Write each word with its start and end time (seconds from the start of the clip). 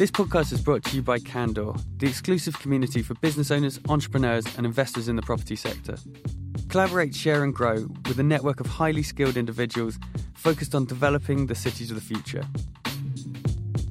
This 0.00 0.10
podcast 0.10 0.52
is 0.54 0.62
brought 0.62 0.82
to 0.84 0.96
you 0.96 1.02
by 1.02 1.18
Qandor, 1.18 1.78
the 1.98 2.06
exclusive 2.06 2.58
community 2.58 3.02
for 3.02 3.12
business 3.16 3.50
owners, 3.50 3.78
entrepreneurs, 3.90 4.46
and 4.56 4.64
investors 4.64 5.08
in 5.08 5.16
the 5.16 5.20
property 5.20 5.56
sector. 5.56 5.98
Collaborate, 6.70 7.14
share, 7.14 7.44
and 7.44 7.54
grow 7.54 7.86
with 8.08 8.18
a 8.18 8.22
network 8.22 8.60
of 8.60 8.66
highly 8.66 9.02
skilled 9.02 9.36
individuals 9.36 9.98
focused 10.32 10.74
on 10.74 10.86
developing 10.86 11.48
the 11.48 11.54
cities 11.54 11.90
of 11.90 11.96
the 11.96 12.02
future. 12.02 12.42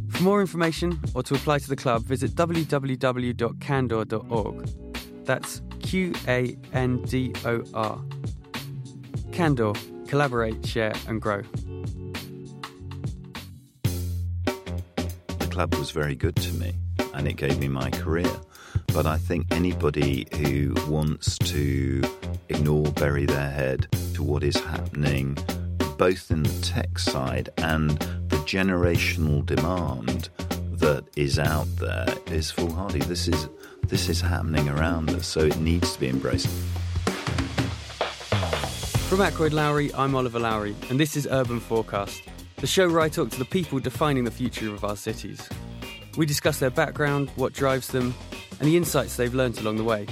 For 0.09 0.23
more 0.23 0.41
information 0.41 0.99
or 1.13 1.21
to 1.21 1.35
apply 1.35 1.59
to 1.59 1.69
the 1.69 1.75
club, 1.75 2.01
visit 2.05 2.31
www.qandor.org. 2.31 5.25
That's 5.25 5.61
Q 5.79 6.13
A 6.27 6.57
N 6.73 7.03
D 7.03 7.35
O 7.45 7.63
R. 7.75 8.01
Qandor, 9.29 10.07
collaborate, 10.07 10.65
share, 10.65 10.93
and 11.07 11.21
grow. 11.21 11.43
Club 15.59 15.75
was 15.75 15.91
very 15.91 16.15
good 16.15 16.37
to 16.37 16.53
me 16.53 16.73
and 17.13 17.27
it 17.27 17.33
gave 17.33 17.59
me 17.59 17.67
my 17.67 17.89
career. 17.89 18.31
But 18.93 19.05
I 19.05 19.17
think 19.17 19.45
anybody 19.51 20.25
who 20.37 20.73
wants 20.87 21.37
to 21.39 22.01
ignore, 22.47 22.85
bury 22.93 23.25
their 23.25 23.51
head 23.51 23.85
to 24.13 24.23
what 24.23 24.41
is 24.41 24.55
happening, 24.55 25.37
both 25.97 26.31
in 26.31 26.43
the 26.43 26.61
tech 26.61 26.97
side 26.97 27.49
and 27.57 27.89
the 28.29 28.37
generational 28.47 29.45
demand 29.45 30.29
that 30.79 31.03
is 31.17 31.37
out 31.37 31.67
there, 31.75 32.07
is 32.27 32.49
foolhardy. 32.49 32.99
This 32.99 33.27
is 33.27 33.49
this 33.83 34.07
is 34.07 34.21
happening 34.21 34.69
around 34.69 35.09
us, 35.09 35.27
so 35.27 35.41
it 35.41 35.59
needs 35.59 35.95
to 35.95 35.99
be 35.99 36.07
embraced. 36.07 36.47
From 39.09 39.19
Ackroyd 39.19 39.51
Lowry, 39.51 39.93
I'm 39.93 40.15
Oliver 40.15 40.39
Lowry, 40.39 40.73
and 40.89 40.97
this 40.97 41.17
is 41.17 41.27
Urban 41.29 41.59
Forecast, 41.59 42.21
the 42.59 42.67
show 42.67 42.89
where 42.89 42.99
I 42.99 43.07
talk 43.07 43.29
to 43.29 43.39
the 43.39 43.45
people 43.45 43.79
defining 43.79 44.25
the 44.25 44.31
future 44.31 44.73
of 44.73 44.83
our 44.83 44.97
cities. 44.97 45.47
We 46.17 46.25
discuss 46.25 46.59
their 46.59 46.69
background, 46.69 47.29
what 47.35 47.53
drives 47.53 47.87
them, 47.87 48.13
and 48.59 48.67
the 48.67 48.75
insights 48.75 49.15
they've 49.15 49.33
learnt 49.33 49.61
along 49.61 49.77
the 49.77 49.83
way. 49.85 50.07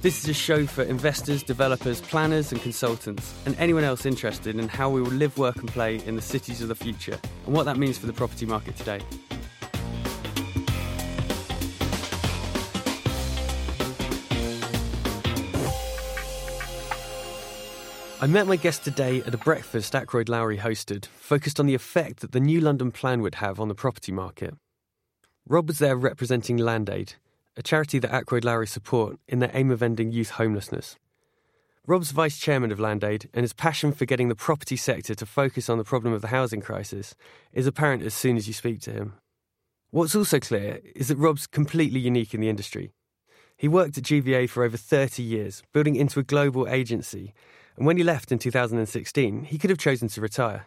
This 0.00 0.22
is 0.22 0.28
a 0.28 0.34
show 0.34 0.66
for 0.66 0.82
investors, 0.82 1.42
developers, 1.42 2.00
planners, 2.00 2.52
and 2.52 2.60
consultants, 2.60 3.34
and 3.46 3.56
anyone 3.58 3.84
else 3.84 4.06
interested 4.06 4.56
in 4.56 4.68
how 4.68 4.90
we 4.90 5.02
will 5.02 5.10
live, 5.10 5.38
work, 5.38 5.56
and 5.56 5.68
play 5.68 5.96
in 6.06 6.14
the 6.14 6.22
cities 6.22 6.62
of 6.62 6.68
the 6.68 6.74
future, 6.74 7.18
and 7.46 7.54
what 7.54 7.64
that 7.64 7.76
means 7.76 7.98
for 7.98 8.06
the 8.06 8.12
property 8.12 8.46
market 8.46 8.76
today. 8.76 9.00
I 18.22 18.28
met 18.28 18.46
my 18.46 18.54
guest 18.54 18.84
today 18.84 19.20
at 19.22 19.34
a 19.34 19.36
breakfast 19.36 19.96
Ackroyd 19.96 20.28
Lowry 20.28 20.58
hosted, 20.58 21.06
focused 21.06 21.58
on 21.58 21.66
the 21.66 21.74
effect 21.74 22.20
that 22.20 22.30
the 22.30 22.38
new 22.38 22.60
London 22.60 22.92
plan 22.92 23.20
would 23.20 23.34
have 23.34 23.58
on 23.58 23.66
the 23.66 23.74
property 23.74 24.12
market. 24.12 24.54
Rob 25.44 25.66
was 25.66 25.80
there 25.80 25.96
representing 25.96 26.56
Land 26.56 26.88
Aid, 26.88 27.14
a 27.56 27.64
charity 27.64 27.98
that 27.98 28.14
Ackroyd 28.14 28.44
Lowry 28.44 28.68
support 28.68 29.18
in 29.26 29.40
their 29.40 29.50
aim 29.52 29.72
of 29.72 29.82
ending 29.82 30.12
youth 30.12 30.30
homelessness. 30.30 30.94
Rob's 31.84 32.12
vice 32.12 32.38
chairman 32.38 32.70
of 32.70 32.78
Land 32.78 33.02
Aid, 33.02 33.28
and 33.34 33.42
his 33.42 33.52
passion 33.52 33.90
for 33.90 34.04
getting 34.04 34.28
the 34.28 34.36
property 34.36 34.76
sector 34.76 35.16
to 35.16 35.26
focus 35.26 35.68
on 35.68 35.78
the 35.78 35.82
problem 35.82 36.14
of 36.14 36.22
the 36.22 36.28
housing 36.28 36.60
crisis 36.60 37.16
is 37.52 37.66
apparent 37.66 38.04
as 38.04 38.14
soon 38.14 38.36
as 38.36 38.46
you 38.46 38.54
speak 38.54 38.80
to 38.82 38.92
him. 38.92 39.14
What's 39.90 40.14
also 40.14 40.38
clear 40.38 40.78
is 40.94 41.08
that 41.08 41.18
Rob's 41.18 41.48
completely 41.48 41.98
unique 41.98 42.34
in 42.34 42.40
the 42.40 42.48
industry. 42.48 42.92
He 43.56 43.66
worked 43.66 43.98
at 43.98 44.04
GVA 44.04 44.48
for 44.48 44.62
over 44.62 44.76
30 44.76 45.24
years, 45.24 45.64
building 45.72 45.96
into 45.96 46.20
a 46.20 46.22
global 46.22 46.68
agency 46.68 47.34
and 47.76 47.86
when 47.86 47.96
he 47.96 48.04
left 48.04 48.32
in 48.32 48.38
2016, 48.38 49.44
he 49.44 49.58
could 49.58 49.70
have 49.70 49.78
chosen 49.78 50.08
to 50.08 50.20
retire. 50.20 50.66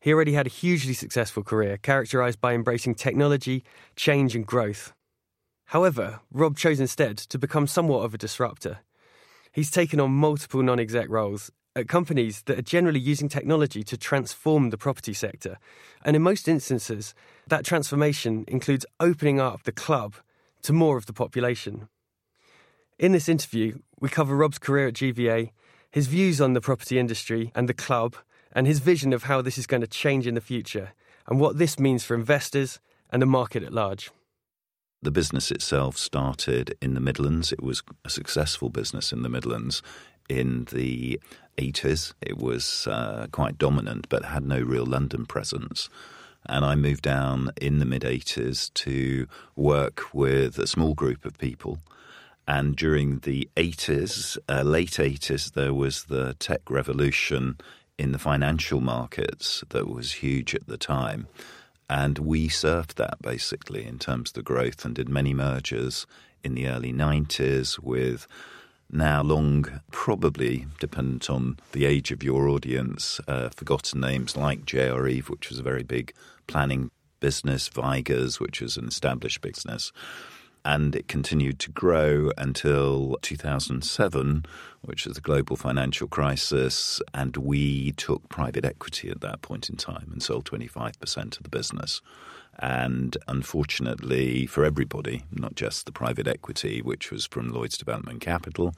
He 0.00 0.12
already 0.12 0.32
had 0.32 0.46
a 0.46 0.50
hugely 0.50 0.94
successful 0.94 1.44
career, 1.44 1.76
characterised 1.76 2.40
by 2.40 2.54
embracing 2.54 2.96
technology, 2.96 3.62
change, 3.94 4.34
and 4.34 4.44
growth. 4.44 4.92
However, 5.66 6.20
Rob 6.32 6.56
chose 6.56 6.80
instead 6.80 7.16
to 7.18 7.38
become 7.38 7.66
somewhat 7.66 8.04
of 8.04 8.12
a 8.12 8.18
disruptor. 8.18 8.78
He's 9.52 9.70
taken 9.70 10.00
on 10.00 10.10
multiple 10.10 10.62
non 10.62 10.80
exec 10.80 11.08
roles 11.08 11.50
at 11.74 11.88
companies 11.88 12.42
that 12.42 12.58
are 12.58 12.62
generally 12.62 13.00
using 13.00 13.28
technology 13.28 13.82
to 13.84 13.96
transform 13.96 14.70
the 14.70 14.76
property 14.76 15.14
sector. 15.14 15.58
And 16.04 16.16
in 16.16 16.22
most 16.22 16.48
instances, 16.48 17.14
that 17.46 17.64
transformation 17.64 18.44
includes 18.48 18.86
opening 19.00 19.40
up 19.40 19.62
the 19.62 19.72
club 19.72 20.16
to 20.62 20.72
more 20.72 20.96
of 20.96 21.06
the 21.06 21.12
population. 21.12 21.88
In 22.98 23.12
this 23.12 23.28
interview, 23.28 23.78
we 24.00 24.08
cover 24.08 24.36
Rob's 24.36 24.58
career 24.58 24.88
at 24.88 24.94
GVA, 24.94 25.50
his 25.92 26.06
views 26.06 26.40
on 26.40 26.54
the 26.54 26.60
property 26.60 26.98
industry 26.98 27.52
and 27.54 27.68
the 27.68 27.74
club, 27.74 28.16
and 28.52 28.66
his 28.66 28.80
vision 28.80 29.12
of 29.12 29.24
how 29.24 29.40
this 29.40 29.58
is 29.58 29.66
going 29.66 29.82
to 29.82 29.86
change 29.86 30.26
in 30.26 30.34
the 30.34 30.40
future, 30.40 30.92
and 31.28 31.38
what 31.38 31.58
this 31.58 31.78
means 31.78 32.02
for 32.02 32.14
investors 32.14 32.80
and 33.10 33.22
the 33.22 33.26
market 33.26 33.62
at 33.62 33.72
large. 33.72 34.10
The 35.02 35.10
business 35.10 35.50
itself 35.50 35.96
started 35.98 36.76
in 36.80 36.94
the 36.94 37.00
Midlands. 37.00 37.52
It 37.52 37.62
was 37.62 37.82
a 38.04 38.10
successful 38.10 38.70
business 38.70 39.12
in 39.12 39.22
the 39.22 39.28
Midlands 39.28 39.82
in 40.28 40.66
the 40.72 41.20
80s. 41.58 42.14
It 42.22 42.38
was 42.38 42.86
uh, 42.86 43.26
quite 43.30 43.58
dominant, 43.58 44.08
but 44.08 44.24
had 44.24 44.44
no 44.44 44.60
real 44.60 44.86
London 44.86 45.26
presence. 45.26 45.90
And 46.46 46.64
I 46.64 46.74
moved 46.74 47.02
down 47.02 47.50
in 47.60 47.78
the 47.78 47.84
mid 47.84 48.02
80s 48.02 48.72
to 48.74 49.26
work 49.56 50.14
with 50.14 50.58
a 50.58 50.66
small 50.66 50.94
group 50.94 51.24
of 51.24 51.38
people 51.38 51.78
and 52.46 52.74
during 52.74 53.20
the 53.20 53.48
80s, 53.56 54.36
uh, 54.48 54.62
late 54.62 54.92
80s, 54.92 55.52
there 55.52 55.74
was 55.74 56.04
the 56.04 56.34
tech 56.34 56.62
revolution 56.68 57.56
in 57.98 58.12
the 58.12 58.18
financial 58.18 58.80
markets 58.80 59.62
that 59.70 59.86
was 59.86 60.14
huge 60.14 60.54
at 60.54 60.66
the 60.66 60.76
time. 60.76 61.28
And 61.88 62.18
we 62.18 62.48
surfed 62.48 62.94
that 62.94 63.20
basically 63.22 63.86
in 63.86 63.98
terms 63.98 64.30
of 64.30 64.34
the 64.34 64.42
growth 64.42 64.84
and 64.84 64.94
did 64.94 65.08
many 65.08 65.34
mergers 65.34 66.06
in 66.42 66.54
the 66.54 66.66
early 66.66 66.92
90s 66.92 67.78
with 67.78 68.26
now 68.90 69.22
long, 69.22 69.80
probably 69.90 70.66
dependent 70.80 71.30
on 71.30 71.58
the 71.72 71.84
age 71.86 72.10
of 72.10 72.22
your 72.22 72.48
audience, 72.48 73.20
uh, 73.28 73.50
forgotten 73.50 74.00
names 74.00 74.36
like 74.36 74.66
JR 74.66 75.06
Eve, 75.06 75.30
which 75.30 75.48
was 75.48 75.58
a 75.58 75.62
very 75.62 75.82
big 75.82 76.12
planning 76.46 76.90
business, 77.20 77.68
Vigours, 77.68 78.40
which 78.40 78.60
was 78.60 78.76
an 78.76 78.88
established 78.88 79.40
business 79.40 79.92
and 80.64 80.94
it 80.94 81.08
continued 81.08 81.58
to 81.60 81.70
grow 81.70 82.30
until 82.38 83.18
2007, 83.22 84.46
which 84.80 85.06
was 85.06 85.14
the 85.14 85.20
global 85.20 85.56
financial 85.56 86.06
crisis, 86.06 87.00
and 87.12 87.36
we 87.36 87.92
took 87.92 88.28
private 88.28 88.64
equity 88.64 89.10
at 89.10 89.20
that 89.20 89.42
point 89.42 89.68
in 89.68 89.76
time 89.76 90.08
and 90.12 90.22
sold 90.22 90.44
25% 90.44 91.36
of 91.36 91.42
the 91.42 91.48
business. 91.48 92.00
And 92.58 93.16
unfortunately 93.26 94.46
for 94.46 94.64
everybody, 94.64 95.24
not 95.32 95.54
just 95.54 95.86
the 95.86 95.92
private 95.92 96.28
equity, 96.28 96.80
which 96.80 97.10
was 97.10 97.26
from 97.26 97.50
Lloyds 97.50 97.78
Development 97.78 98.20
Capital, 98.20 98.74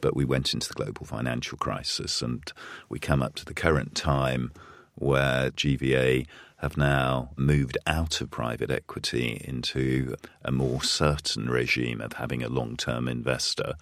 but 0.00 0.16
we 0.16 0.24
went 0.24 0.54
into 0.54 0.68
the 0.68 0.74
global 0.74 1.04
financial 1.04 1.58
crisis 1.58 2.22
and 2.22 2.52
we 2.88 2.98
come 2.98 3.22
up 3.22 3.34
to 3.36 3.44
the 3.44 3.54
current 3.54 3.94
time 3.94 4.50
where 4.94 5.50
GVA 5.50 6.26
have 6.60 6.76
now 6.76 7.30
moved 7.36 7.78
out 7.86 8.20
of 8.20 8.30
private 8.30 8.70
equity 8.70 9.40
into 9.44 10.14
a 10.44 10.52
more 10.52 10.82
certain 10.82 11.48
regime 11.48 12.00
of 12.00 12.14
having 12.14 12.42
a 12.42 12.48
long 12.48 12.76
term 12.76 13.08
investor. 13.08 13.74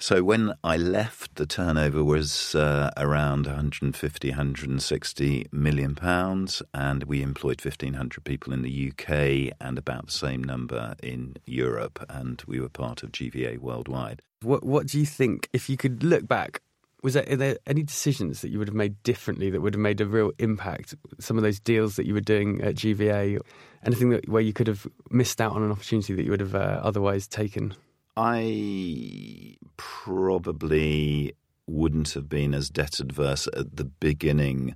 So 0.00 0.22
when 0.22 0.52
I 0.62 0.76
left, 0.76 1.36
the 1.36 1.46
turnover 1.46 2.04
was 2.04 2.54
uh, 2.54 2.90
around 2.96 3.46
150, 3.46 4.28
160 4.28 5.46
million 5.50 5.94
pounds, 5.94 6.62
and 6.74 7.04
we 7.04 7.22
employed 7.22 7.64
1,500 7.64 8.22
people 8.22 8.52
in 8.52 8.60
the 8.60 8.90
UK 8.90 9.56
and 9.60 9.78
about 9.78 10.06
the 10.06 10.12
same 10.12 10.44
number 10.44 10.94
in 11.02 11.36
Europe, 11.46 12.04
and 12.10 12.42
we 12.46 12.60
were 12.60 12.68
part 12.68 13.02
of 13.02 13.12
GVA 13.12 13.58
worldwide. 13.58 14.20
What 14.42 14.62
What 14.62 14.88
do 14.88 14.98
you 14.98 15.06
think, 15.06 15.48
if 15.54 15.70
you 15.70 15.78
could 15.78 16.02
look 16.02 16.28
back 16.28 16.60
was 17.04 17.12
there, 17.12 17.36
there, 17.36 17.58
any 17.66 17.82
decisions 17.82 18.40
that 18.40 18.48
you 18.48 18.58
would 18.58 18.66
have 18.66 18.74
made 18.74 19.00
differently 19.02 19.50
that 19.50 19.60
would 19.60 19.74
have 19.74 19.80
made 19.80 20.00
a 20.00 20.06
real 20.06 20.32
impact? 20.38 20.94
Some 21.20 21.36
of 21.36 21.42
those 21.42 21.60
deals 21.60 21.96
that 21.96 22.06
you 22.06 22.14
were 22.14 22.22
doing 22.22 22.62
at 22.62 22.76
GVA, 22.76 23.40
anything 23.84 24.08
that 24.08 24.26
where 24.26 24.40
you 24.40 24.54
could 24.54 24.66
have 24.66 24.86
missed 25.10 25.38
out 25.38 25.52
on 25.52 25.62
an 25.62 25.70
opportunity 25.70 26.14
that 26.14 26.24
you 26.24 26.30
would 26.30 26.40
have 26.40 26.54
uh, 26.54 26.80
otherwise 26.82 27.28
taken? 27.28 27.74
I 28.16 29.56
probably 29.76 31.34
wouldn't 31.66 32.14
have 32.14 32.30
been 32.30 32.54
as 32.54 32.70
debt 32.70 32.98
adverse 32.98 33.48
at 33.54 33.76
the 33.76 33.84
beginning 33.84 34.74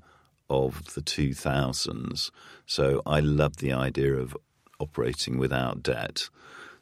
of 0.50 0.92
the 0.92 1.00
2000s. 1.00 2.30
So 2.66 3.00
I 3.06 3.20
loved 3.20 3.60
the 3.60 3.72
idea 3.72 4.14
of 4.14 4.36
operating 4.78 5.38
without 5.38 5.82
debt. 5.82 6.28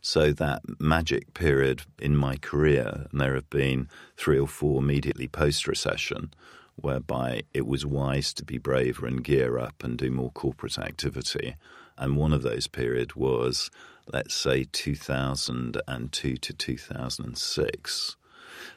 So 0.07 0.31
that 0.35 0.63
magic 0.79 1.35
period 1.35 1.83
in 1.99 2.17
my 2.17 2.37
career, 2.37 3.09
and 3.11 3.21
there 3.21 3.35
have 3.35 3.51
been 3.51 3.89
three 4.17 4.39
or 4.39 4.47
four 4.47 4.81
immediately 4.81 5.27
post 5.27 5.67
recession, 5.67 6.33
whereby 6.77 7.43
it 7.53 7.67
was 7.67 7.85
wise 7.85 8.33
to 8.35 8.45
be 8.45 8.57
braver 8.57 9.09
and 9.09 9.25
gear 9.25 9.59
up 9.59 9.83
and 9.83 9.99
do 9.99 10.13
more 10.13 10.31
corporate 10.31 10.79
activity. 10.79 11.57
And 11.99 12.17
one 12.17 12.33
of 12.33 12.43
those 12.43 12.69
periods 12.69 13.17
was, 13.17 13.69
let's 14.13 14.33
say, 14.33 14.69
2002 14.71 16.37
to 16.37 16.53
2006. 16.53 18.17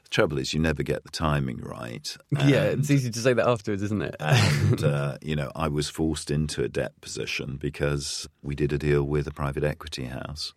The 0.04 0.10
trouble 0.10 0.40
is, 0.40 0.56
you 0.56 0.60
never 0.60 0.82
get 0.82 1.04
the 1.04 1.12
timing 1.12 1.62
right. 1.62 2.18
yeah, 2.32 2.64
it's 2.64 2.90
easy 2.90 3.12
to 3.12 3.20
say 3.20 3.34
that 3.34 3.48
afterwards, 3.48 3.84
isn't 3.84 4.02
it? 4.02 4.16
and, 4.20 4.84
uh, 4.84 5.18
you 5.22 5.36
know, 5.36 5.52
I 5.56 5.68
was 5.68 5.92
forced 5.92 6.32
into 6.32 6.64
a 6.64 6.68
debt 6.68 7.00
position 7.02 7.58
because 7.58 8.28
we 8.42 8.56
did 8.56 8.74
a 8.74 8.80
deal 8.80 9.04
with 9.04 9.28
a 9.28 9.32
private 9.32 9.64
equity 9.64 10.06
house. 10.06 10.56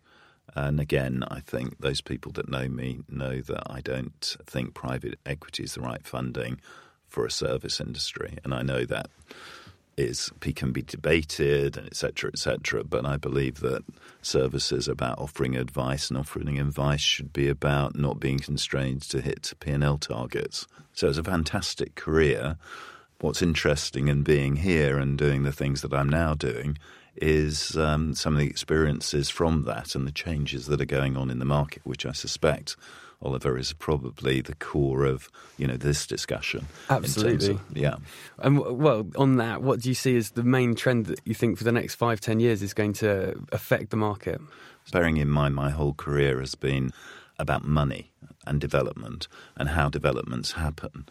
And 0.55 0.79
again, 0.79 1.23
I 1.29 1.39
think 1.39 1.79
those 1.79 2.01
people 2.01 2.31
that 2.33 2.49
know 2.49 2.67
me 2.67 2.99
know 3.09 3.41
that 3.41 3.63
I 3.65 3.81
don't 3.81 4.35
think 4.45 4.73
private 4.73 5.19
equity 5.25 5.63
is 5.63 5.73
the 5.73 5.81
right 5.81 6.05
funding 6.05 6.59
for 7.07 7.25
a 7.25 7.31
service 7.31 7.79
industry. 7.79 8.37
And 8.43 8.53
I 8.53 8.61
know 8.61 8.85
that 8.85 9.09
is 9.97 10.31
can 10.55 10.71
be 10.71 10.81
debated 10.81 11.77
and 11.77 11.87
etc 11.87 12.29
etc 12.33 12.83
but 12.83 13.05
i 13.05 13.15
believe 13.15 13.59
that 13.59 13.83
services 14.21 14.87
about 14.87 15.17
offering 15.19 15.55
advice 15.55 16.09
and 16.09 16.17
offering 16.17 16.59
advice 16.59 17.01
should 17.01 17.31
be 17.31 17.47
about 17.47 17.95
not 17.95 18.19
being 18.19 18.39
constrained 18.39 19.01
to 19.01 19.21
hit 19.21 19.53
p&l 19.59 19.97
targets. 19.97 20.67
So 20.93 21.09
it's 21.09 21.17
a 21.17 21.23
fantastic 21.23 21.95
career. 21.95 22.57
What's 23.19 23.41
interesting 23.41 24.07
in 24.07 24.23
being 24.23 24.57
here 24.57 24.97
and 24.97 25.17
doing 25.17 25.43
the 25.43 25.51
things 25.51 25.81
that 25.81 25.93
i'm 25.93 26.09
now 26.09 26.33
doing 26.33 26.77
is 27.15 27.77
um, 27.77 28.13
some 28.15 28.33
of 28.33 28.39
the 28.39 28.47
experiences 28.47 29.29
from 29.29 29.63
that 29.63 29.95
and 29.95 30.07
the 30.07 30.11
changes 30.11 30.67
that 30.67 30.81
are 30.81 30.85
going 30.85 31.15
on 31.15 31.29
in 31.29 31.39
the 31.39 31.45
market 31.45 31.81
which 31.85 32.05
i 32.05 32.11
suspect 32.11 32.75
Oliver, 33.23 33.57
is 33.57 33.73
probably 33.73 34.41
the 34.41 34.55
core 34.55 35.05
of 35.05 35.29
you 35.57 35.65
know 35.65 35.77
this 35.77 36.05
discussion. 36.05 36.67
Absolutely, 36.89 37.51
of, 37.51 37.61
yeah. 37.73 37.95
And 38.39 38.59
well, 38.59 39.07
on 39.15 39.37
that, 39.37 39.61
what 39.61 39.79
do 39.79 39.89
you 39.89 39.95
see 39.95 40.17
as 40.17 40.31
the 40.31 40.43
main 40.43 40.75
trend 40.75 41.05
that 41.05 41.21
you 41.23 41.33
think 41.33 41.57
for 41.57 41.63
the 41.63 41.71
next 41.71 41.95
five, 41.95 42.19
ten 42.19 42.39
years 42.39 42.61
is 42.61 42.73
going 42.73 42.93
to 42.93 43.39
affect 43.51 43.89
the 43.89 43.97
market? 43.97 44.41
Bearing 44.91 45.17
in 45.17 45.29
mind, 45.29 45.55
my 45.55 45.69
whole 45.69 45.93
career 45.93 46.39
has 46.39 46.55
been 46.55 46.91
about 47.39 47.63
money 47.63 48.11
and 48.45 48.59
development 48.59 49.27
and 49.55 49.69
how 49.69 49.89
developments 49.89 50.51
happen. 50.51 51.07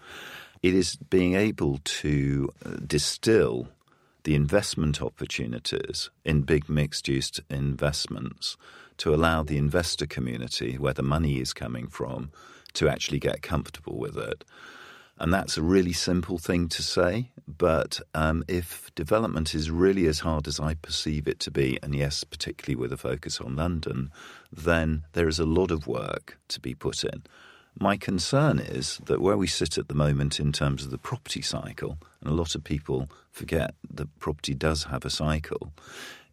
It 0.63 0.75
is 0.75 0.97
being 0.97 1.35
able 1.35 1.81
to 1.83 2.53
uh, 2.65 2.77
distill 2.87 3.69
the 4.25 4.35
investment 4.35 5.03
opportunities 5.03 6.11
in 6.25 6.43
big 6.43 6.69
mixed 6.69 7.09
use 7.09 7.41
investments 7.51 8.57
to 8.99 9.15
allow 9.15 9.43
the 9.43 9.59
investor 9.59 10.07
community, 10.07 10.79
where 10.79 10.93
the 10.93 11.03
money 11.03 11.41
is 11.41 11.53
coming 11.53 11.89
from, 11.89 12.31
to 12.75 12.89
actually 12.89 13.19
get 13.19 13.43
comfortable 13.43 13.99
with 13.99 14.17
it. 14.17 14.45
And 15.19 15.33
that's 15.33 15.57
a 15.57 15.63
really 15.63 15.93
simple 15.93 16.39
thing 16.39 16.69
to 16.71 16.83
say, 16.83 17.31
but 17.47 18.01
um, 18.15 18.45
if 18.49 18.93
development 18.95 19.55
is 19.55 19.71
really 19.71 20.07
as 20.07 20.21
hard 20.21 20.49
as 20.49 20.59
I 20.59 20.75
perceive 20.75 21.29
it 21.29 21.39
to 21.41 21.51
be, 21.51 21.79
and 21.83 21.95
yes, 21.95 22.25
particularly 22.25 22.77
with 22.77 22.93
a 22.93 22.97
focus 22.97 23.41
on 23.41 23.57
London, 23.57 24.11
then 24.51 25.05
there 25.13 25.29
is 25.29 25.39
a 25.39 25.45
lot 25.45 25.71
of 25.71 25.87
work 25.87 26.39
to 26.49 26.61
be 26.61 26.75
put 26.75 27.05
in. 27.05 27.23
My 27.79 27.97
concern 27.97 28.59
is 28.59 28.99
that 29.07 29.21
where 29.21 29.37
we 29.37 29.47
sit 29.47 29.79
at 29.79 29.89
the 29.89 29.95
moment 29.95 30.39
in 30.39 30.53
terms 30.53 30.85
of 30.85 30.91
the 30.91 30.99
property 30.99 31.43
cycle, 31.43 31.99
and 32.21 32.31
a 32.31 32.35
lot 32.35 32.55
of 32.55 32.65
people 32.65 33.09
forget 33.31 33.75
that 33.93 34.19
property 34.19 34.55
does 34.55 34.85
have 34.85 35.05
a 35.05 35.11
cycle, 35.11 35.73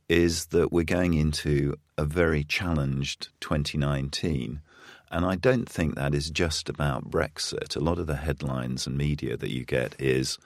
is 0.07 0.47
that 0.47 0.71
we're 0.71 0.83
going 0.83 1.13
into 1.13 1.75
a 1.97 2.03
very 2.03 2.44
challenged 2.44 3.30
2019. 3.39 4.62
And 5.12 5.25
I 5.25 5.36
don't 5.36 5.68
think 5.68 5.95
that 5.95 6.13
is 6.13 6.30
just 6.30 6.69
about 6.69 7.09
Brexit. 7.09 7.75
A 7.75 7.80
lot 7.80 8.00
of 8.00 8.07
the 8.07 8.18
headlines 8.18 8.85
and 8.85 8.97
media 8.97 9.38
that 9.38 9.51
you 9.51 9.65
get 9.65 9.95
is, 10.00 10.38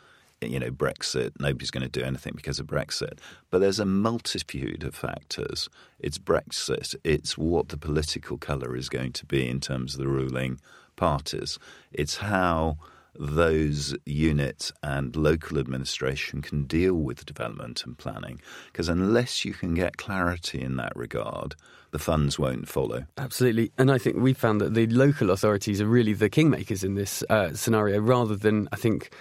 you 0.52 0.60
know, 0.60 0.72
Brexit, 0.72 1.32
nobody's 1.40 1.72
going 1.72 1.84
to 1.84 2.00
do 2.00 2.06
anything 2.06 2.34
because 2.36 2.60
of 2.60 2.68
Brexit. 2.68 3.20
But 3.50 3.60
there's 3.60 3.80
a 3.80 3.86
multitude 3.86 4.84
of 4.84 4.96
factors. 4.96 5.70
It's 6.00 6.18
Brexit, 6.18 6.96
it's 7.04 7.38
what 7.38 7.70
the 7.70 7.78
political 7.78 8.38
colour 8.38 8.76
is 8.76 8.90
going 8.90 9.14
to 9.14 9.26
be 9.26 9.48
in 9.48 9.60
terms 9.60 9.94
of 9.94 10.00
the 10.00 10.08
ruling 10.08 10.60
parties, 10.96 11.60
it's 11.92 12.18
how 12.18 12.78
those 13.16 13.96
units 14.06 14.72
and 14.82 15.16
local 15.16 15.60
administration 15.60 16.42
can 16.42 16.64
deal 16.64 16.96
with 16.96 17.26
development 17.26 17.84
and 17.86 17.98
planning. 17.98 18.42
Because 18.68 18.90
unless 18.90 19.46
you 19.46 19.54
can 19.54 19.76
get 19.76 19.98
clarity 19.98 20.62
in 20.62 20.78
that 20.78 20.96
regard, 20.96 21.56
the 21.92 22.00
funds 22.00 22.40
won't 22.40 22.68
follow. 22.68 23.06
Absolutely. 23.18 23.72
And 23.78 23.92
I 23.92 24.00
think 24.00 24.18
we 24.18 24.34
found 24.34 24.60
that 24.62 24.74
the 24.74 24.88
local 24.88 25.30
authorities 25.30 25.80
are 25.80 25.86
really 25.86 26.14
the 26.14 26.30
kingmakers 26.30 26.84
in 26.84 26.96
this 26.96 27.24
uh, 27.30 27.54
scenario 27.54 28.00
rather 28.00 28.36
than, 28.36 28.68
I 28.72 28.78
think, 28.78 29.12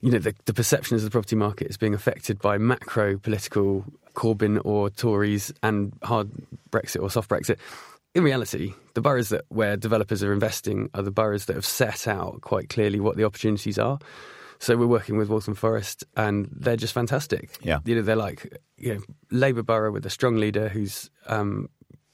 you 0.00 0.10
know, 0.10 0.18
the, 0.18 0.34
the 0.46 0.54
perception 0.54 0.96
of 0.96 1.02
the 1.02 1.10
property 1.10 1.36
market 1.36 1.68
is 1.68 1.76
being 1.76 1.94
affected 1.94 2.38
by 2.40 2.58
macro 2.58 3.18
political 3.18 3.84
Corbyn 4.14 4.60
or 4.64 4.90
Tories 4.90 5.52
and 5.62 5.92
hard 6.02 6.30
Brexit 6.70 7.02
or 7.02 7.10
soft 7.10 7.28
Brexit 7.28 7.58
in 8.14 8.24
reality, 8.24 8.74
the 8.94 9.00
boroughs 9.00 9.28
that 9.28 9.44
where 9.48 9.76
developers 9.76 10.22
are 10.22 10.32
investing 10.32 10.90
are 10.94 11.02
the 11.02 11.10
boroughs 11.10 11.46
that 11.46 11.54
have 11.54 11.66
set 11.66 12.08
out 12.08 12.40
quite 12.40 12.68
clearly 12.68 12.98
what 12.98 13.16
the 13.16 13.24
opportunities 13.24 13.78
are. 13.78 13.98
So 14.58 14.76
we're 14.76 14.86
working 14.86 15.16
with 15.16 15.30
Waltham 15.30 15.54
Forest, 15.54 16.04
and 16.16 16.48
they're 16.52 16.76
just 16.76 16.92
fantastic. 16.92 17.56
Yeah, 17.62 17.78
you 17.84 17.94
know, 17.94 18.02
they're 18.02 18.16
like 18.16 18.58
you 18.76 18.94
know 18.94 19.00
Labour 19.30 19.62
borough 19.62 19.92
with 19.92 20.04
a 20.04 20.10
strong 20.10 20.36
leader 20.36 20.68
who's 20.68 21.08
um, 21.28 21.70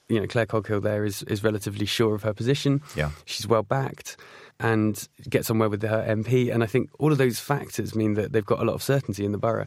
you 0.09 0.21
know 0.21 0.27
Clare 0.27 0.47
Coghill 0.47 0.81
there 0.81 1.05
is 1.05 1.23
is 1.25 1.43
relatively 1.43 1.87
sure 1.87 2.15
of 2.15 2.23
her 2.23 2.35
position. 2.35 2.83
Yeah, 2.95 3.11
she's 3.25 3.49
well 3.49 3.63
backed 3.63 4.17
and 4.61 5.09
get 5.29 5.45
somewhere 5.45 5.69
with 5.69 5.83
her 5.83 6.05
MP, 6.09 6.53
and 6.53 6.63
I 6.63 6.67
think 6.67 6.91
all 6.99 7.13
of 7.13 7.19
those 7.19 7.39
factors 7.39 7.95
mean 7.95 8.15
that 8.15 8.33
they've 8.33 8.45
got 8.45 8.61
a 8.61 8.65
lot 8.65 8.75
of 8.75 8.83
certainty 8.83 9.25
in 9.25 9.33
the 9.33 9.39
borough. 9.39 9.67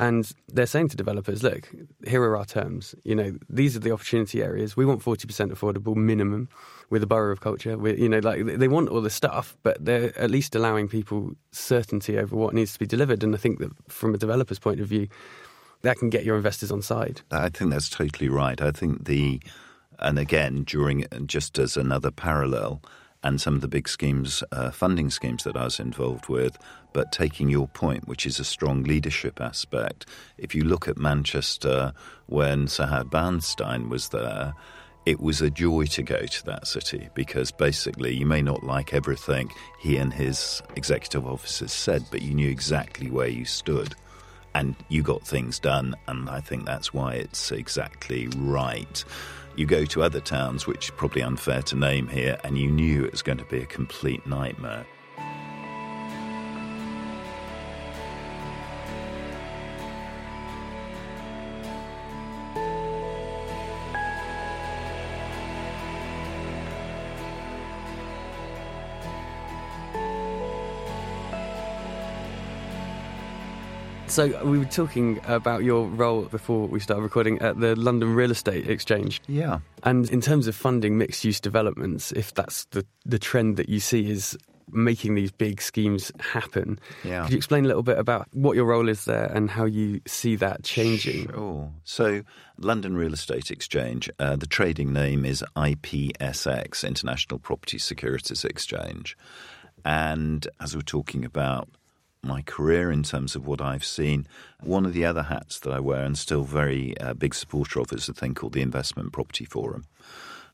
And 0.00 0.28
they're 0.48 0.66
saying 0.66 0.88
to 0.88 0.96
developers, 0.96 1.44
look, 1.44 1.70
here 2.04 2.20
are 2.22 2.36
our 2.36 2.44
terms. 2.44 2.96
You 3.04 3.14
know, 3.14 3.38
these 3.48 3.76
are 3.76 3.78
the 3.78 3.92
opportunity 3.92 4.42
areas. 4.42 4.76
We 4.76 4.84
want 4.84 5.02
40% 5.02 5.52
affordable 5.52 5.94
minimum 5.94 6.48
with 6.90 7.04
a 7.04 7.06
borough 7.06 7.30
of 7.30 7.40
culture. 7.40 7.78
We, 7.78 7.96
you 7.96 8.08
know, 8.08 8.18
like 8.18 8.44
they 8.44 8.66
want 8.66 8.88
all 8.88 9.00
the 9.00 9.08
stuff, 9.08 9.56
but 9.62 9.84
they're 9.84 10.16
at 10.18 10.32
least 10.32 10.56
allowing 10.56 10.88
people 10.88 11.36
certainty 11.52 12.18
over 12.18 12.34
what 12.34 12.54
needs 12.54 12.72
to 12.72 12.78
be 12.80 12.86
delivered. 12.86 13.22
And 13.22 13.36
I 13.36 13.38
think 13.38 13.60
that 13.60 13.70
from 13.88 14.14
a 14.14 14.18
developer's 14.18 14.58
point 14.58 14.80
of 14.80 14.88
view, 14.88 15.06
that 15.82 15.98
can 15.98 16.10
get 16.10 16.24
your 16.24 16.36
investors 16.36 16.72
on 16.72 16.82
side. 16.82 17.20
I 17.30 17.48
think 17.50 17.70
that's 17.70 17.88
totally 17.88 18.28
right. 18.28 18.60
I 18.60 18.72
think 18.72 19.04
the, 19.04 19.40
and 20.00 20.18
again, 20.18 20.64
during 20.64 21.06
just 21.26 21.56
as 21.56 21.76
another 21.76 22.10
parallel, 22.10 22.82
and 23.24 23.40
some 23.40 23.54
of 23.54 23.62
the 23.62 23.68
big 23.68 23.88
schemes, 23.88 24.44
uh, 24.52 24.70
funding 24.70 25.10
schemes 25.10 25.42
that 25.44 25.56
I 25.56 25.64
was 25.64 25.80
involved 25.80 26.28
with. 26.28 26.58
But 26.92 27.10
taking 27.10 27.48
your 27.48 27.66
point, 27.66 28.06
which 28.06 28.26
is 28.26 28.38
a 28.38 28.44
strong 28.44 28.84
leadership 28.84 29.40
aspect, 29.40 30.06
if 30.38 30.54
you 30.54 30.62
look 30.62 30.86
at 30.86 30.98
Manchester 30.98 31.92
when 32.26 32.68
Sir 32.68 32.86
Howard 32.86 33.10
Bernstein 33.10 33.88
was 33.88 34.10
there, 34.10 34.54
it 35.06 35.20
was 35.20 35.40
a 35.40 35.50
joy 35.50 35.86
to 35.86 36.02
go 36.02 36.24
to 36.24 36.44
that 36.46 36.66
city 36.66 37.08
because 37.14 37.50
basically 37.50 38.14
you 38.14 38.26
may 38.26 38.42
not 38.42 38.62
like 38.62 38.94
everything 38.94 39.50
he 39.80 39.96
and 39.96 40.12
his 40.12 40.62
executive 40.76 41.26
officers 41.26 41.72
said, 41.72 42.04
but 42.10 42.22
you 42.22 42.34
knew 42.34 42.48
exactly 42.48 43.10
where 43.10 43.28
you 43.28 43.44
stood 43.44 43.94
and 44.54 44.76
you 44.88 45.02
got 45.02 45.26
things 45.26 45.58
done. 45.58 45.94
And 46.06 46.28
I 46.30 46.40
think 46.40 46.64
that's 46.64 46.94
why 46.94 47.14
it's 47.14 47.50
exactly 47.52 48.28
right. 48.36 49.04
You 49.56 49.66
go 49.66 49.84
to 49.84 50.02
other 50.02 50.20
towns, 50.20 50.66
which 50.66 50.86
is 50.86 50.90
probably 50.90 51.22
unfair 51.22 51.62
to 51.62 51.76
name 51.76 52.08
here, 52.08 52.38
and 52.42 52.58
you 52.58 52.70
knew 52.70 53.04
it 53.04 53.12
was 53.12 53.22
going 53.22 53.38
to 53.38 53.44
be 53.44 53.60
a 53.60 53.66
complete 53.66 54.26
nightmare. 54.26 54.84
So 74.14 74.28
we 74.44 74.60
were 74.60 74.64
talking 74.64 75.20
about 75.26 75.64
your 75.64 75.88
role 75.88 76.26
before 76.26 76.68
we 76.68 76.78
started 76.78 77.02
recording 77.02 77.40
at 77.40 77.58
the 77.58 77.74
London 77.74 78.14
Real 78.14 78.30
Estate 78.30 78.70
Exchange. 78.70 79.20
Yeah. 79.26 79.58
And 79.82 80.08
in 80.08 80.20
terms 80.20 80.46
of 80.46 80.54
funding 80.54 80.96
mixed 80.96 81.24
use 81.24 81.40
developments, 81.40 82.12
if 82.12 82.32
that's 82.32 82.66
the, 82.66 82.86
the 83.04 83.18
trend 83.18 83.56
that 83.56 83.68
you 83.68 83.80
see 83.80 84.08
is 84.08 84.38
making 84.70 85.16
these 85.16 85.32
big 85.32 85.60
schemes 85.60 86.12
happen. 86.20 86.78
Yeah. 87.02 87.24
Could 87.24 87.32
you 87.32 87.36
explain 87.38 87.64
a 87.64 87.66
little 87.66 87.82
bit 87.82 87.98
about 87.98 88.28
what 88.32 88.54
your 88.54 88.66
role 88.66 88.88
is 88.88 89.04
there 89.04 89.24
and 89.34 89.50
how 89.50 89.64
you 89.64 90.00
see 90.06 90.36
that 90.36 90.62
changing? 90.62 91.28
Sure. 91.32 91.72
So, 91.82 92.22
London 92.56 92.96
Real 92.96 93.14
Estate 93.14 93.50
Exchange, 93.50 94.08
uh, 94.20 94.36
the 94.36 94.46
trading 94.46 94.92
name 94.92 95.24
is 95.24 95.44
IPSX, 95.56 96.86
International 96.86 97.40
Property 97.40 97.78
Securities 97.78 98.44
Exchange. 98.44 99.18
And 99.84 100.46
as 100.60 100.76
we're 100.76 100.82
talking 100.82 101.24
about 101.24 101.68
my 102.24 102.42
career 102.42 102.90
in 102.90 103.02
terms 103.02 103.36
of 103.36 103.46
what 103.46 103.60
I've 103.60 103.84
seen. 103.84 104.26
One 104.60 104.86
of 104.86 104.92
the 104.92 105.04
other 105.04 105.24
hats 105.24 105.58
that 105.60 105.72
I 105.72 105.80
wear 105.80 106.04
and 106.04 106.16
still 106.16 106.44
very 106.44 106.98
uh, 106.98 107.14
big 107.14 107.34
supporter 107.34 107.80
of 107.80 107.92
is 107.92 108.08
a 108.08 108.14
thing 108.14 108.34
called 108.34 108.52
the 108.52 108.62
Investment 108.62 109.12
Property 109.12 109.44
Forum. 109.44 109.84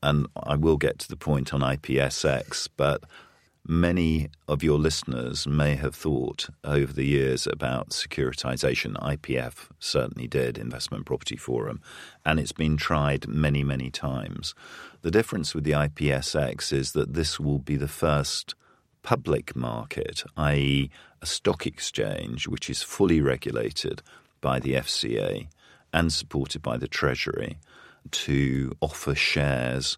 And 0.03 0.27
I 0.35 0.55
will 0.55 0.77
get 0.77 0.99
to 0.99 1.07
the 1.07 1.15
point 1.15 1.53
on 1.53 1.61
IPSX, 1.61 2.67
but 2.75 3.03
many 3.67 4.29
of 4.47 4.63
your 4.63 4.79
listeners 4.79 5.45
may 5.45 5.75
have 5.75 5.95
thought 5.95 6.49
over 6.63 6.91
the 6.91 7.05
years 7.05 7.45
about 7.45 7.89
securitization. 7.89 8.95
IPF 8.95 9.69
certainly 9.79 10.27
did, 10.27 10.57
Investment 10.57 11.05
Property 11.05 11.37
Forum, 11.37 11.81
and 12.25 12.39
it's 12.39 12.51
been 12.51 12.77
tried 12.77 13.27
many, 13.27 13.63
many 13.63 13.91
times. 13.91 14.55
The 15.01 15.11
difference 15.11 15.53
with 15.53 15.63
the 15.63 15.71
IPSX 15.71 16.73
is 16.73 16.91
that 16.93 17.13
this 17.13 17.39
will 17.39 17.59
be 17.59 17.75
the 17.75 17.87
first 17.87 18.55
public 19.03 19.55
market, 19.55 20.23
i.e., 20.37 20.89
a 21.21 21.25
stock 21.25 21.65
exchange 21.65 22.47
which 22.47 22.69
is 22.69 22.81
fully 22.81 23.21
regulated 23.21 24.01
by 24.41 24.59
the 24.59 24.73
FCA 24.73 25.47
and 25.93 26.11
supported 26.11 26.61
by 26.61 26.77
the 26.77 26.87
Treasury 26.87 27.57
to 28.09 28.75
offer 28.81 29.13
shares 29.13 29.97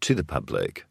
to 0.00 0.14
the 0.14 0.24
public 0.24 0.86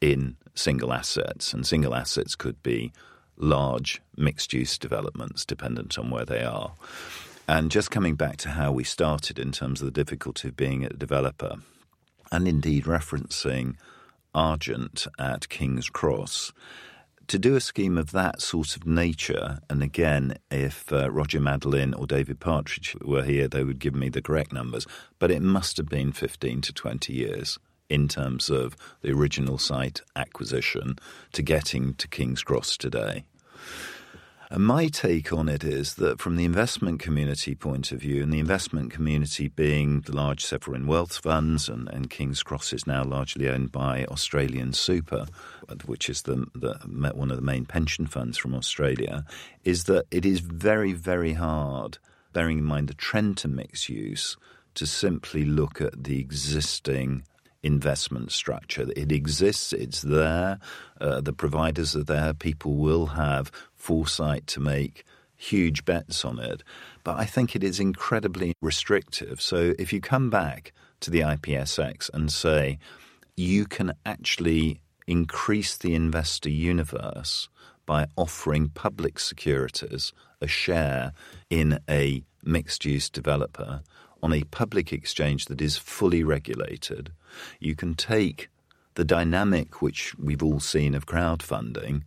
in 0.00 0.36
single 0.54 0.92
assets. 0.92 1.52
And 1.52 1.66
single 1.66 1.94
assets 1.94 2.34
could 2.34 2.62
be 2.62 2.92
large 3.36 4.00
mixed 4.16 4.52
use 4.52 4.78
developments, 4.78 5.44
dependent 5.44 5.98
on 5.98 6.10
where 6.10 6.24
they 6.24 6.42
are. 6.42 6.72
And 7.48 7.70
just 7.70 7.90
coming 7.90 8.14
back 8.14 8.36
to 8.38 8.50
how 8.50 8.72
we 8.72 8.84
started 8.84 9.38
in 9.38 9.52
terms 9.52 9.80
of 9.80 9.86
the 9.86 9.92
difficulty 10.04 10.48
of 10.48 10.56
being 10.56 10.84
a 10.84 10.90
developer, 10.90 11.56
and 12.30 12.46
indeed 12.46 12.84
referencing 12.84 13.76
Argent 14.34 15.06
at 15.18 15.48
King's 15.48 15.90
Cross, 15.90 16.52
to 17.32 17.38
do 17.38 17.56
a 17.56 17.60
scheme 17.60 17.96
of 17.96 18.12
that 18.12 18.42
sort 18.42 18.76
of 18.76 18.86
nature, 18.86 19.60
and 19.70 19.82
again, 19.82 20.36
if 20.50 20.92
uh, 20.92 21.10
Roger 21.10 21.40
Madelin 21.40 21.98
or 21.98 22.06
David 22.06 22.40
Partridge 22.40 22.94
were 23.00 23.22
here, 23.22 23.48
they 23.48 23.64
would 23.64 23.78
give 23.78 23.94
me 23.94 24.10
the 24.10 24.20
correct 24.20 24.52
numbers, 24.52 24.86
but 25.18 25.30
it 25.30 25.40
must 25.40 25.78
have 25.78 25.88
been 25.88 26.12
15 26.12 26.60
to 26.60 26.74
20 26.74 27.10
years 27.10 27.58
in 27.88 28.06
terms 28.06 28.50
of 28.50 28.76
the 29.00 29.12
original 29.12 29.56
site 29.56 30.02
acquisition 30.14 30.96
to 31.32 31.40
getting 31.40 31.94
to 31.94 32.06
King's 32.06 32.42
Cross 32.42 32.76
today. 32.76 33.24
And 34.52 34.66
my 34.66 34.88
take 34.88 35.32
on 35.32 35.48
it 35.48 35.64
is 35.64 35.94
that 35.94 36.20
from 36.20 36.36
the 36.36 36.44
investment 36.44 37.00
community 37.00 37.54
point 37.54 37.90
of 37.90 38.00
view, 38.00 38.22
and 38.22 38.30
the 38.30 38.38
investment 38.38 38.92
community 38.92 39.48
being 39.48 40.02
the 40.02 40.14
large 40.14 40.44
sovereign 40.44 40.86
wealth 40.86 41.16
funds, 41.16 41.70
and, 41.70 41.88
and 41.88 42.10
King's 42.10 42.42
Cross 42.42 42.74
is 42.74 42.86
now 42.86 43.02
largely 43.02 43.48
owned 43.48 43.72
by 43.72 44.04
Australian 44.10 44.74
Super, 44.74 45.24
which 45.86 46.10
is 46.10 46.22
the, 46.22 46.44
the, 46.54 46.74
one 47.14 47.30
of 47.30 47.38
the 47.38 47.42
main 47.42 47.64
pension 47.64 48.06
funds 48.06 48.36
from 48.36 48.54
Australia, 48.54 49.24
is 49.64 49.84
that 49.84 50.04
it 50.10 50.26
is 50.26 50.40
very, 50.40 50.92
very 50.92 51.32
hard, 51.32 51.96
bearing 52.34 52.58
in 52.58 52.64
mind 52.64 52.88
the 52.88 52.94
trend 52.94 53.38
to 53.38 53.48
mixed 53.48 53.88
use, 53.88 54.36
to 54.74 54.86
simply 54.86 55.46
look 55.46 55.80
at 55.80 56.04
the 56.04 56.20
existing 56.20 57.24
investment 57.62 58.32
structure. 58.32 58.86
It 58.96 59.12
exists, 59.12 59.72
it's 59.72 60.02
there, 60.02 60.58
uh, 61.00 61.20
the 61.20 61.32
providers 61.32 61.94
are 61.96 62.04
there, 62.04 62.34
people 62.34 62.74
will 62.74 63.06
have 63.06 63.50
foresight 63.74 64.46
to 64.48 64.60
make 64.60 65.04
huge 65.36 65.84
bets 65.84 66.24
on 66.24 66.38
it. 66.38 66.62
But 67.04 67.18
I 67.18 67.24
think 67.24 67.56
it 67.56 67.64
is 67.64 67.80
incredibly 67.80 68.54
restrictive. 68.60 69.40
So 69.40 69.74
if 69.78 69.92
you 69.92 70.00
come 70.00 70.30
back 70.30 70.72
to 71.00 71.10
the 71.10 71.20
IPSX 71.20 72.10
and 72.14 72.32
say 72.32 72.78
you 73.36 73.66
can 73.66 73.92
actually 74.06 74.80
increase 75.06 75.76
the 75.76 75.94
investor 75.94 76.50
universe 76.50 77.48
by 77.86 78.06
offering 78.16 78.68
public 78.68 79.18
securities 79.18 80.12
a 80.40 80.46
share 80.46 81.12
in 81.50 81.78
a 81.88 82.22
mixed 82.42 82.84
use 82.84 83.08
developer 83.08 83.82
on 84.22 84.32
a 84.32 84.44
public 84.44 84.92
exchange 84.92 85.46
that 85.46 85.60
is 85.60 85.76
fully 85.76 86.22
regulated, 86.22 87.10
you 87.58 87.74
can 87.74 87.94
take 87.94 88.48
the 88.94 89.04
dynamic 89.04 89.80
which 89.82 90.14
we've 90.16 90.42
all 90.42 90.60
seen 90.60 90.94
of 90.94 91.06
crowdfunding, 91.06 92.02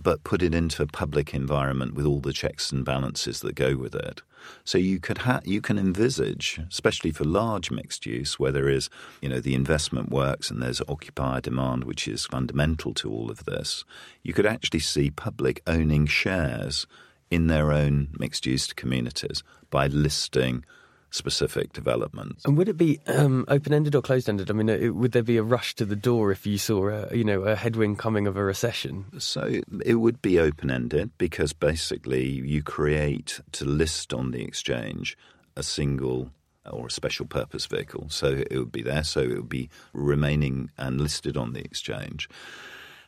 but 0.00 0.24
put 0.24 0.42
it 0.42 0.54
into 0.54 0.82
a 0.82 0.86
public 0.86 1.34
environment 1.34 1.94
with 1.94 2.06
all 2.06 2.20
the 2.20 2.32
checks 2.32 2.72
and 2.72 2.84
balances 2.84 3.40
that 3.40 3.54
go 3.54 3.76
with 3.76 3.94
it. 3.94 4.22
So 4.64 4.78
you 4.78 5.00
could 5.00 5.18
ha- 5.18 5.40
you 5.44 5.60
can 5.60 5.78
envisage, 5.78 6.60
especially 6.68 7.10
for 7.10 7.24
large 7.24 7.70
mixed 7.70 8.06
use, 8.06 8.38
where 8.38 8.52
there 8.52 8.68
is, 8.68 8.88
you 9.20 9.28
know, 9.28 9.40
the 9.40 9.54
investment 9.54 10.10
works 10.10 10.50
and 10.50 10.62
there's 10.62 10.80
occupier 10.88 11.40
demand, 11.40 11.84
which 11.84 12.06
is 12.06 12.26
fundamental 12.26 12.94
to 12.94 13.10
all 13.10 13.30
of 13.30 13.44
this. 13.44 13.84
You 14.22 14.32
could 14.32 14.46
actually 14.46 14.80
see 14.80 15.10
public 15.10 15.62
owning 15.66 16.06
shares 16.06 16.86
in 17.30 17.46
their 17.46 17.72
own 17.72 18.08
mixed 18.18 18.46
use 18.46 18.72
communities 18.72 19.42
by 19.70 19.86
listing 19.86 20.64
specific 21.10 21.72
developments. 21.72 22.44
And 22.44 22.56
would 22.56 22.68
it 22.68 22.76
be 22.76 23.00
um, 23.06 23.44
open 23.48 23.72
ended 23.72 23.94
or 23.94 24.02
closed 24.02 24.28
ended? 24.28 24.50
I 24.50 24.52
mean, 24.52 24.68
it, 24.68 24.94
would 24.94 25.12
there 25.12 25.22
be 25.22 25.38
a 25.38 25.42
rush 25.42 25.74
to 25.76 25.84
the 25.84 25.96
door 25.96 26.30
if 26.30 26.46
you 26.46 26.58
saw 26.58 26.88
a 26.88 27.16
you 27.16 27.24
know 27.24 27.42
a 27.42 27.56
headwind 27.56 27.98
coming 27.98 28.26
of 28.26 28.36
a 28.36 28.44
recession? 28.44 29.06
So 29.18 29.60
it 29.84 29.94
would 29.94 30.20
be 30.20 30.38
open 30.38 30.70
ended 30.70 31.10
because 31.18 31.52
basically 31.52 32.26
you 32.26 32.62
create 32.62 33.40
to 33.52 33.64
list 33.64 34.12
on 34.12 34.32
the 34.32 34.42
exchange 34.42 35.16
a 35.56 35.62
single 35.62 36.30
or 36.70 36.88
a 36.88 36.90
special 36.90 37.26
purpose 37.26 37.66
vehicle. 37.66 38.08
So 38.10 38.42
it 38.50 38.58
would 38.58 38.72
be 38.72 38.82
there. 38.82 39.04
So 39.04 39.20
it 39.20 39.34
would 39.34 39.48
be 39.48 39.70
remaining 39.92 40.70
and 40.76 41.00
listed 41.00 41.36
on 41.36 41.52
the 41.52 41.60
exchange. 41.60 42.28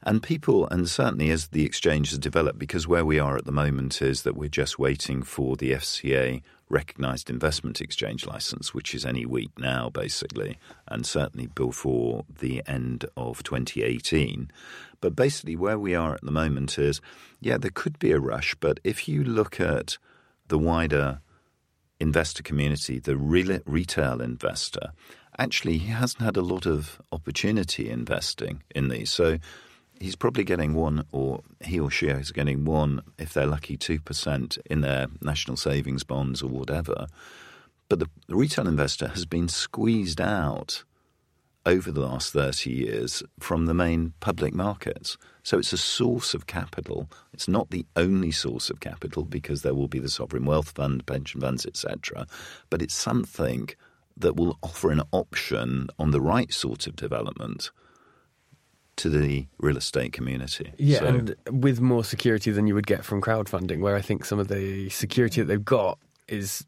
And 0.02 0.23
people, 0.23 0.66
and 0.69 0.88
certainly 0.88 1.30
as 1.30 1.49
the 1.49 1.64
exchange 1.64 2.11
has 2.11 2.19
developed, 2.19 2.59
because 2.59 2.88
where 2.88 3.04
we 3.04 3.19
are 3.19 3.37
at 3.37 3.45
the 3.45 3.52
moment 3.52 4.00
is 4.00 4.23
that 4.23 4.37
we're 4.37 4.49
just 4.49 4.78
waiting 4.78 5.23
for 5.23 5.57
the 5.57 5.73
FCA 5.73 6.42
recognised 6.71 7.28
investment 7.28 7.80
exchange 7.80 8.26
license, 8.26 8.73
which 8.73 8.95
is 8.95 9.04
any 9.04 9.26
week 9.26 9.50
now, 9.59 9.90
basically, 9.90 10.59
and 10.88 11.04
certainly 11.04 11.49
before 11.49 12.25
the 12.38 12.62
end 12.66 13.04
of 13.16 13.42
2018. 13.42 14.50
But 15.00 15.16
basically, 15.16 15.57
where 15.57 15.78
we 15.78 15.95
are 15.95 16.14
at 16.14 16.23
the 16.23 16.30
moment 16.30 16.78
is 16.78 17.00
yeah, 17.40 17.59
there 17.59 17.71
could 17.71 17.99
be 17.99 18.12
a 18.12 18.21
rush, 18.21 18.54
but 18.54 18.80
if 18.85 19.09
you 19.09 19.25
look 19.25 19.61
at 19.61 19.99
the 20.49 20.59
wider 20.59 21.21
investor 21.99 22.42
community, 22.42 22.99
the 22.99 23.16
retail 23.16 24.21
investor, 24.23 24.92
actually, 25.38 25.78
he 25.78 25.88
hasn't 25.88 26.23
had 26.23 26.37
a 26.37 26.42
lot 26.42 26.66
of 26.66 27.00
opportunity 27.12 27.90
investing 27.90 28.62
in 28.75 28.88
these. 28.88 29.11
So 29.11 29.38
he's 30.00 30.16
probably 30.16 30.45
getting 30.45 30.75
one, 30.75 31.04
or 31.12 31.42
he 31.61 31.78
or 31.78 31.90
she 31.90 32.09
is 32.09 32.33
getting 32.33 32.64
one, 32.64 33.02
if 33.19 33.33
they're 33.35 33.47
lucky, 33.47 33.76
2% 33.76 34.59
in 34.66 34.80
their 34.80 35.07
national 35.21 35.57
savings 35.57 36.02
bonds 36.02 36.42
or 36.42 36.49
whatever. 36.49 37.07
But 37.88 38.00
the, 38.00 38.07
the 38.26 38.37
retail 38.37 38.66
investor 38.66 39.09
has 39.09 39.26
been 39.26 39.49
squeezed 39.49 40.21
out 40.21 40.85
over 41.66 41.92
the 41.92 42.00
last 42.00 42.33
30 42.33 42.71
years 42.71 43.23
from 43.38 43.66
the 43.66 43.75
main 43.75 44.14
public 44.21 44.54
markets. 44.54 45.19
So 45.42 45.59
it's 45.59 45.75
a 45.75 45.78
source 45.78 46.33
of 46.33 46.47
capital. 46.47 47.11
It's 47.35 47.49
not 47.49 47.71
the 47.71 47.85
only 47.97 48.30
source 48.30 48.71
of 48.71 48.80
capital 48.80 49.25
because 49.25 49.61
there 49.61 49.75
will 49.75 49.88
be 49.88 49.99
the 49.99 50.09
sovereign 50.09 50.47
wealth 50.47 50.71
fund, 50.71 51.04
pension 51.04 51.42
funds, 51.42 51.66
etc. 51.66 52.26
But 52.71 52.80
it's 52.80 52.95
something 52.95 53.69
that 54.16 54.37
will 54.37 54.59
offer 54.62 54.90
an 54.90 55.02
option 55.12 55.88
on 55.99 56.11
the 56.11 56.21
right 56.21 56.52
sort 56.52 56.87
of 56.87 56.97
development 56.97 57.71
to 59.00 59.11
the 59.11 59.47
real 59.59 59.76
estate 59.76 60.12
community. 60.12 60.73
Yeah, 60.78 61.00
so, 61.00 61.07
and 61.07 61.37
with 61.50 61.80
more 61.80 62.04
security 62.04 62.50
than 62.50 62.66
you 62.66 62.75
would 62.75 62.87
get 62.87 63.04
from 63.04 63.21
crowdfunding, 63.21 63.80
where 63.80 63.97
I 63.97 64.00
think 64.00 64.25
some 64.25 64.38
of 64.38 64.49
the 64.49 64.88
security 64.90 65.40
that 65.40 65.47
they've 65.47 65.64
got 65.64 65.99
is 66.28 66.64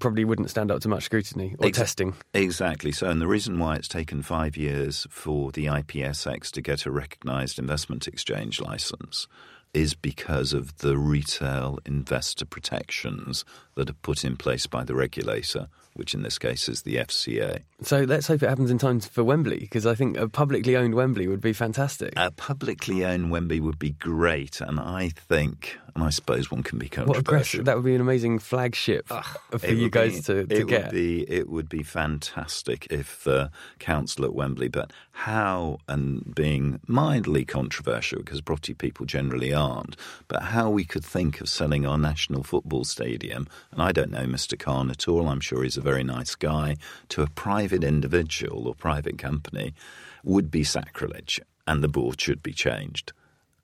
probably 0.00 0.24
wouldn't 0.24 0.50
stand 0.50 0.70
up 0.70 0.80
to 0.80 0.88
much 0.88 1.04
scrutiny 1.04 1.54
or 1.58 1.66
ex- 1.66 1.78
testing. 1.78 2.14
Exactly. 2.34 2.92
So, 2.92 3.08
and 3.08 3.20
the 3.20 3.28
reason 3.28 3.58
why 3.58 3.76
it's 3.76 3.88
taken 3.88 4.22
five 4.22 4.56
years 4.56 5.06
for 5.10 5.52
the 5.52 5.66
IPSX 5.66 6.50
to 6.52 6.60
get 6.60 6.86
a 6.86 6.90
recognised 6.90 7.58
investment 7.58 8.08
exchange 8.08 8.60
license 8.60 9.28
is 9.74 9.94
because 9.94 10.52
of 10.52 10.78
the 10.78 10.96
retail 10.96 11.78
investor 11.84 12.44
protections 12.44 13.44
that 13.74 13.90
are 13.90 13.94
put 13.94 14.24
in 14.24 14.36
place 14.36 14.66
by 14.66 14.82
the 14.82 14.94
regulator, 14.94 15.68
which 15.94 16.14
in 16.14 16.22
this 16.22 16.38
case 16.38 16.68
is 16.68 16.82
the 16.82 16.96
FCA. 16.96 17.62
So 17.82 18.00
let's 18.02 18.26
hope 18.26 18.42
it 18.42 18.48
happens 18.48 18.70
in 18.70 18.78
time 18.78 19.00
for 19.00 19.24
Wembley, 19.24 19.60
because 19.60 19.86
I 19.86 19.94
think 19.94 20.16
a 20.16 20.28
publicly 20.28 20.76
owned 20.76 20.94
Wembley 20.94 21.26
would 21.26 21.40
be 21.40 21.52
fantastic. 21.52 22.12
A 22.16 22.30
publicly 22.30 23.04
owned 23.04 23.30
Wembley 23.30 23.60
would 23.60 23.78
be 23.78 23.90
great, 23.90 24.60
and 24.60 24.80
I 24.80 25.10
think, 25.10 25.78
and 25.98 26.06
I 26.06 26.10
suppose 26.10 26.48
one 26.48 26.62
can 26.62 26.78
be 26.78 26.88
controversial. 26.88 27.64
that 27.64 27.74
would 27.74 27.84
be 27.84 27.96
an 27.96 28.00
amazing 28.00 28.38
flagship 28.38 29.06
Ugh, 29.10 29.26
for 29.58 29.66
you 29.66 29.90
guys 29.90 30.14
be, 30.14 30.20
to, 30.22 30.46
to 30.46 30.56
it 30.60 30.66
get. 30.68 30.84
Would 30.84 30.92
be, 30.92 31.28
it 31.28 31.48
would 31.48 31.68
be 31.68 31.82
fantastic 31.82 32.86
if 32.88 33.24
the 33.24 33.50
council 33.80 34.24
at 34.24 34.32
Wembley, 34.32 34.68
but 34.68 34.92
how, 35.10 35.78
and 35.88 36.32
being 36.36 36.78
mildly 36.86 37.44
controversial, 37.44 38.20
because 38.20 38.40
property 38.40 38.74
people 38.74 39.06
generally 39.06 39.52
aren't, 39.52 39.96
but 40.28 40.44
how 40.44 40.70
we 40.70 40.84
could 40.84 41.04
think 41.04 41.40
of 41.40 41.48
selling 41.48 41.84
our 41.84 41.98
national 41.98 42.44
football 42.44 42.84
stadium, 42.84 43.48
and 43.72 43.82
I 43.82 43.90
don't 43.90 44.12
know 44.12 44.24
Mr. 44.24 44.56
Khan 44.56 44.90
at 44.90 45.08
all, 45.08 45.26
I'm 45.26 45.40
sure 45.40 45.64
he's 45.64 45.76
a 45.76 45.80
very 45.80 46.04
nice 46.04 46.36
guy, 46.36 46.76
to 47.08 47.22
a 47.22 47.26
private 47.26 47.82
individual 47.82 48.68
or 48.68 48.74
private 48.76 49.18
company 49.18 49.74
would 50.22 50.48
be 50.48 50.62
sacrilege, 50.62 51.40
and 51.66 51.82
the 51.82 51.88
board 51.88 52.20
should 52.20 52.40
be 52.40 52.52
changed. 52.52 53.12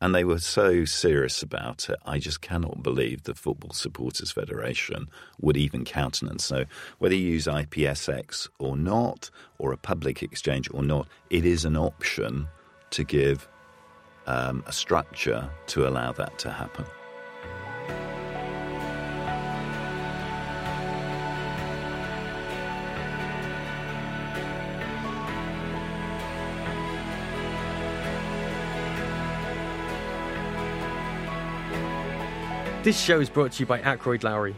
And 0.04 0.14
they 0.14 0.24
were 0.24 0.38
so 0.38 0.84
serious 0.84 1.42
about 1.42 1.88
it. 1.88 1.96
I 2.04 2.18
just 2.18 2.42
cannot 2.42 2.82
believe 2.82 3.22
the 3.22 3.34
Football 3.34 3.72
Supporters 3.72 4.30
Federation 4.30 5.08
would 5.40 5.56
even 5.56 5.86
countenance. 5.86 6.44
So, 6.44 6.66
whether 6.98 7.14
you 7.14 7.26
use 7.26 7.46
IPSX 7.46 8.50
or 8.58 8.76
not, 8.76 9.30
or 9.56 9.72
a 9.72 9.78
public 9.78 10.22
exchange 10.22 10.68
or 10.74 10.82
not, 10.82 11.08
it 11.30 11.46
is 11.46 11.64
an 11.64 11.78
option 11.78 12.48
to 12.90 13.02
give 13.02 13.48
um, 14.26 14.62
a 14.66 14.72
structure 14.74 15.48
to 15.68 15.88
allow 15.88 16.12
that 16.12 16.38
to 16.40 16.50
happen. 16.50 16.84
This 32.84 33.00
show 33.00 33.18
is 33.18 33.30
brought 33.30 33.52
to 33.52 33.60
you 33.60 33.66
by 33.66 33.80
Ackroyd 33.80 34.24
Lowry. 34.24 34.54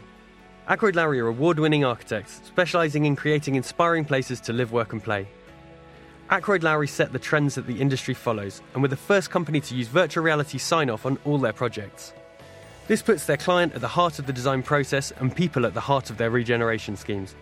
Ackroyd 0.67 0.97
Lowry 0.97 1.21
are 1.21 1.27
award 1.27 1.59
winning 1.59 1.85
architects 1.85 2.41
specialising 2.43 3.05
in 3.05 3.15
creating 3.15 3.55
inspiring 3.55 4.03
places 4.03 4.41
to 4.41 4.51
live, 4.51 4.73
work, 4.73 4.91
and 4.91 5.01
play. 5.01 5.29
Ackroyd 6.29 6.61
Lowry 6.61 6.89
set 6.89 7.13
the 7.13 7.19
trends 7.19 7.55
that 7.55 7.67
the 7.67 7.79
industry 7.79 8.13
follows 8.13 8.61
and 8.73 8.81
were 8.81 8.89
the 8.89 8.97
first 8.97 9.29
company 9.29 9.61
to 9.61 9.75
use 9.75 9.87
virtual 9.87 10.25
reality 10.25 10.57
sign 10.57 10.89
off 10.89 11.05
on 11.05 11.17
all 11.23 11.37
their 11.37 11.53
projects. 11.53 12.11
This 12.89 13.01
puts 13.01 13.25
their 13.25 13.37
client 13.37 13.73
at 13.75 13.79
the 13.79 13.87
heart 13.87 14.19
of 14.19 14.27
the 14.27 14.33
design 14.33 14.61
process 14.61 15.13
and 15.21 15.33
people 15.33 15.65
at 15.65 15.73
the 15.73 15.79
heart 15.79 16.09
of 16.09 16.17
their 16.17 16.29
regeneration 16.29 16.97
schemes. 16.97 17.33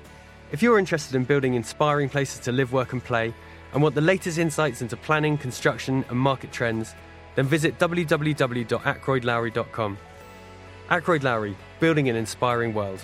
If 0.52 0.62
you're 0.62 0.78
interested 0.78 1.16
in 1.16 1.24
building 1.24 1.56
inspiring 1.56 2.10
places 2.10 2.42
to 2.42 2.52
live, 2.52 2.74
work, 2.74 2.94
and 2.94 3.04
play, 3.04 3.34
and 3.74 3.82
want 3.82 3.96
the 3.96 4.02
latest 4.02 4.38
insights 4.38 4.84
into 4.84 4.98
planning, 4.98 5.36
construction, 5.36 6.06
and 6.10 6.20
market 6.20 6.52
trends, 6.52 6.94
then 7.34 7.48
visit 7.48 7.80
www.ackroydlowry.com. 7.80 9.98
Ackroyd 10.90 11.24
Lowry, 11.24 11.56
building 11.80 12.10
an 12.10 12.16
inspiring 12.16 12.74
world. 12.74 13.04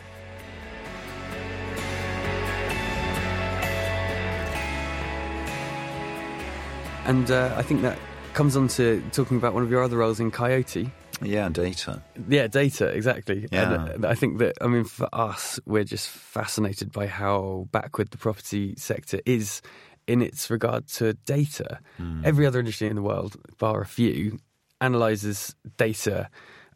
And 7.05 7.31
uh, 7.31 7.53
I 7.57 7.63
think 7.63 7.81
that 7.81 7.97
comes 8.33 8.55
on 8.55 8.67
to 8.69 9.03
talking 9.11 9.37
about 9.37 9.53
one 9.53 9.63
of 9.63 9.71
your 9.71 9.83
other 9.83 9.97
roles 9.97 10.19
in 10.19 10.31
Coyote. 10.31 10.91
Yeah, 11.23 11.49
data. 11.49 12.01
Yeah, 12.27 12.47
data, 12.47 12.87
exactly. 12.87 13.47
Yeah. 13.51 13.85
And 13.93 14.05
uh, 14.05 14.07
I 14.07 14.15
think 14.15 14.37
that, 14.37 14.57
I 14.61 14.67
mean, 14.67 14.85
for 14.85 15.09
us, 15.11 15.59
we're 15.65 15.83
just 15.83 16.09
fascinated 16.09 16.91
by 16.91 17.07
how 17.07 17.67
backward 17.71 18.11
the 18.11 18.17
property 18.17 18.75
sector 18.77 19.19
is 19.25 19.61
in 20.07 20.21
its 20.21 20.49
regard 20.49 20.87
to 20.87 21.13
data. 21.13 21.79
Every 22.23 22.45
other 22.45 22.59
industry 22.59 22.87
in 22.87 22.95
the 22.95 23.01
world, 23.01 23.35
bar 23.57 23.81
a 23.81 23.85
few, 23.85 24.39
analyzes 24.79 25.55
data 25.77 26.29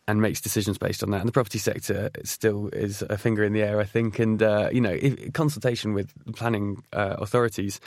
and 0.08 0.22
makes 0.22 0.40
decisions 0.40 0.78
based 0.78 1.04
on 1.04 1.12
that. 1.12 1.20
And 1.20 1.28
the 1.28 1.34
property 1.34 1.58
sector 1.58 2.10
still 2.24 2.70
is 2.70 3.02
a 3.04 3.18
finger 3.18 3.44
in 3.44 3.54
the 3.54 3.64
air, 3.64 3.80
I 3.80 3.86
think. 3.86 4.20
And, 4.20 4.42
uh, 4.42 4.70
you 4.72 4.82
know, 4.82 4.92
if, 4.92 5.34
consultation 5.34 5.94
with 5.94 6.14
planning 6.36 6.84
uh, 6.94 7.16
authorities, 7.18 7.80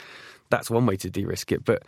that's 0.49 0.69
one 0.69 0.85
way 0.85 0.97
to 0.97 1.09
de 1.09 1.25
risk 1.25 1.51
it. 1.51 1.63
But 1.63 1.83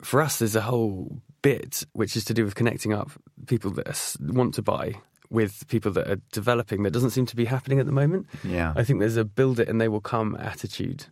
for 0.00 0.22
us, 0.22 0.38
there's 0.38 0.56
a 0.56 0.62
whole 0.62 1.20
bit 1.42 1.84
which 1.92 2.16
is 2.16 2.24
to 2.24 2.34
do 2.34 2.44
with 2.44 2.54
connecting 2.54 2.92
up 2.92 3.10
people 3.46 3.70
that 3.72 4.16
want 4.20 4.54
to 4.54 4.62
buy 4.62 4.94
with 5.30 5.68
people 5.68 5.92
that 5.92 6.08
are 6.08 6.20
developing 6.32 6.82
that 6.82 6.90
doesn't 6.90 7.10
seem 7.10 7.26
to 7.26 7.36
be 7.36 7.44
happening 7.44 7.78
at 7.78 7.86
the 7.86 7.92
moment. 7.92 8.26
Yeah. 8.42 8.72
I 8.74 8.82
think 8.82 9.00
there's 9.00 9.18
a 9.18 9.24
build 9.24 9.60
it 9.60 9.68
and 9.68 9.78
they 9.78 9.88
will 9.88 10.00
come 10.00 10.34
attitude, 10.36 11.04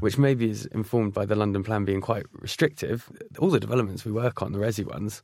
which 0.00 0.18
maybe 0.18 0.50
is 0.50 0.66
informed 0.66 1.14
by 1.14 1.24
the 1.24 1.36
London 1.36 1.62
plan 1.62 1.84
being 1.84 2.00
quite 2.00 2.26
restrictive. 2.32 3.08
All 3.38 3.48
the 3.48 3.60
developments 3.60 4.04
we 4.04 4.10
work 4.10 4.42
on, 4.42 4.50
the 4.50 4.58
resi 4.58 4.84
ones, 4.84 5.22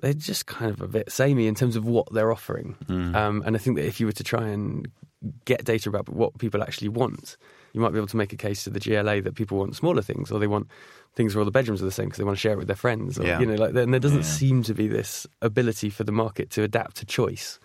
they're 0.00 0.14
just 0.14 0.46
kind 0.46 0.70
of 0.70 0.80
a 0.80 0.88
bit 0.88 1.12
samey 1.12 1.46
in 1.46 1.54
terms 1.54 1.76
of 1.76 1.84
what 1.84 2.12
they're 2.12 2.32
offering. 2.32 2.76
Um, 2.88 3.42
and 3.44 3.54
I 3.54 3.58
think 3.58 3.76
that 3.76 3.86
if 3.86 4.00
you 4.00 4.06
were 4.06 4.12
to 4.12 4.24
try 4.24 4.48
and 4.48 4.88
get 5.44 5.64
data 5.64 5.88
about 5.88 6.08
what 6.08 6.36
people 6.38 6.62
actually 6.62 6.88
want, 6.88 7.36
you 7.72 7.80
might 7.80 7.90
be 7.92 7.98
able 7.98 8.06
to 8.08 8.16
make 8.16 8.32
a 8.32 8.36
case 8.36 8.64
to 8.64 8.70
the 8.70 8.80
GLA 8.80 9.20
that 9.22 9.34
people 9.34 9.58
want 9.58 9.76
smaller 9.76 10.02
things, 10.02 10.30
or 10.30 10.38
they 10.38 10.46
want 10.46 10.66
things 11.14 11.34
where 11.34 11.40
all 11.40 11.44
the 11.44 11.50
bedrooms 11.50 11.80
are 11.82 11.84
the 11.84 11.90
same 11.92 12.06
because 12.06 12.18
they 12.18 12.24
want 12.24 12.36
to 12.36 12.40
share 12.40 12.52
it 12.52 12.58
with 12.58 12.66
their 12.66 12.76
friends. 12.76 13.18
Or, 13.18 13.24
Yeah. 13.26 13.38
You 13.40 13.46
know, 13.46 13.54
like, 13.54 13.74
and 13.74 13.92
there 13.92 14.00
doesn't 14.00 14.18
Yeah. 14.20 14.24
seem 14.24 14.62
to 14.64 14.74
be 14.74 14.88
this 14.88 15.26
ability 15.42 15.90
for 15.90 16.04
the 16.04 16.12
market 16.12 16.50
to 16.50 16.62
adapt 16.62 16.96
to 16.96 17.06
choice. 17.06 17.58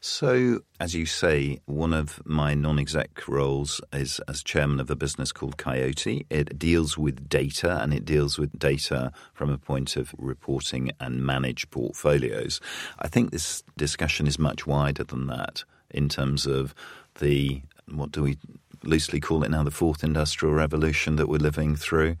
So, 0.00 0.60
as 0.78 0.94
you 0.94 1.06
say, 1.06 1.60
one 1.66 1.92
of 1.92 2.20
my 2.26 2.54
non 2.54 2.78
exec 2.78 3.26
roles 3.26 3.80
is 3.92 4.20
as 4.28 4.42
chairman 4.42 4.80
of 4.80 4.90
a 4.90 4.96
business 4.96 5.32
called 5.32 5.56
Coyote. 5.56 6.26
It 6.30 6.58
deals 6.58 6.98
with 6.98 7.28
data 7.28 7.80
and 7.82 7.94
it 7.94 8.04
deals 8.04 8.38
with 8.38 8.58
data 8.58 9.12
from 9.32 9.50
a 9.50 9.58
point 9.58 9.96
of 9.96 10.14
reporting 10.18 10.90
and 11.00 11.24
manage 11.24 11.70
portfolios. 11.70 12.60
I 12.98 13.08
think 13.08 13.30
this 13.30 13.62
discussion 13.76 14.26
is 14.26 14.38
much 14.38 14.66
wider 14.66 15.04
than 15.04 15.26
that 15.28 15.64
in 15.90 16.08
terms 16.08 16.46
of 16.46 16.74
the, 17.20 17.62
what 17.86 18.10
do 18.10 18.22
we 18.22 18.36
loosely 18.86 19.20
call 19.20 19.44
it 19.44 19.50
now, 19.50 19.62
the 19.62 19.70
fourth 19.70 20.04
industrial 20.04 20.54
revolution 20.54 21.16
that 21.16 21.28
we're 21.28 21.38
living 21.38 21.76
through. 21.76 22.16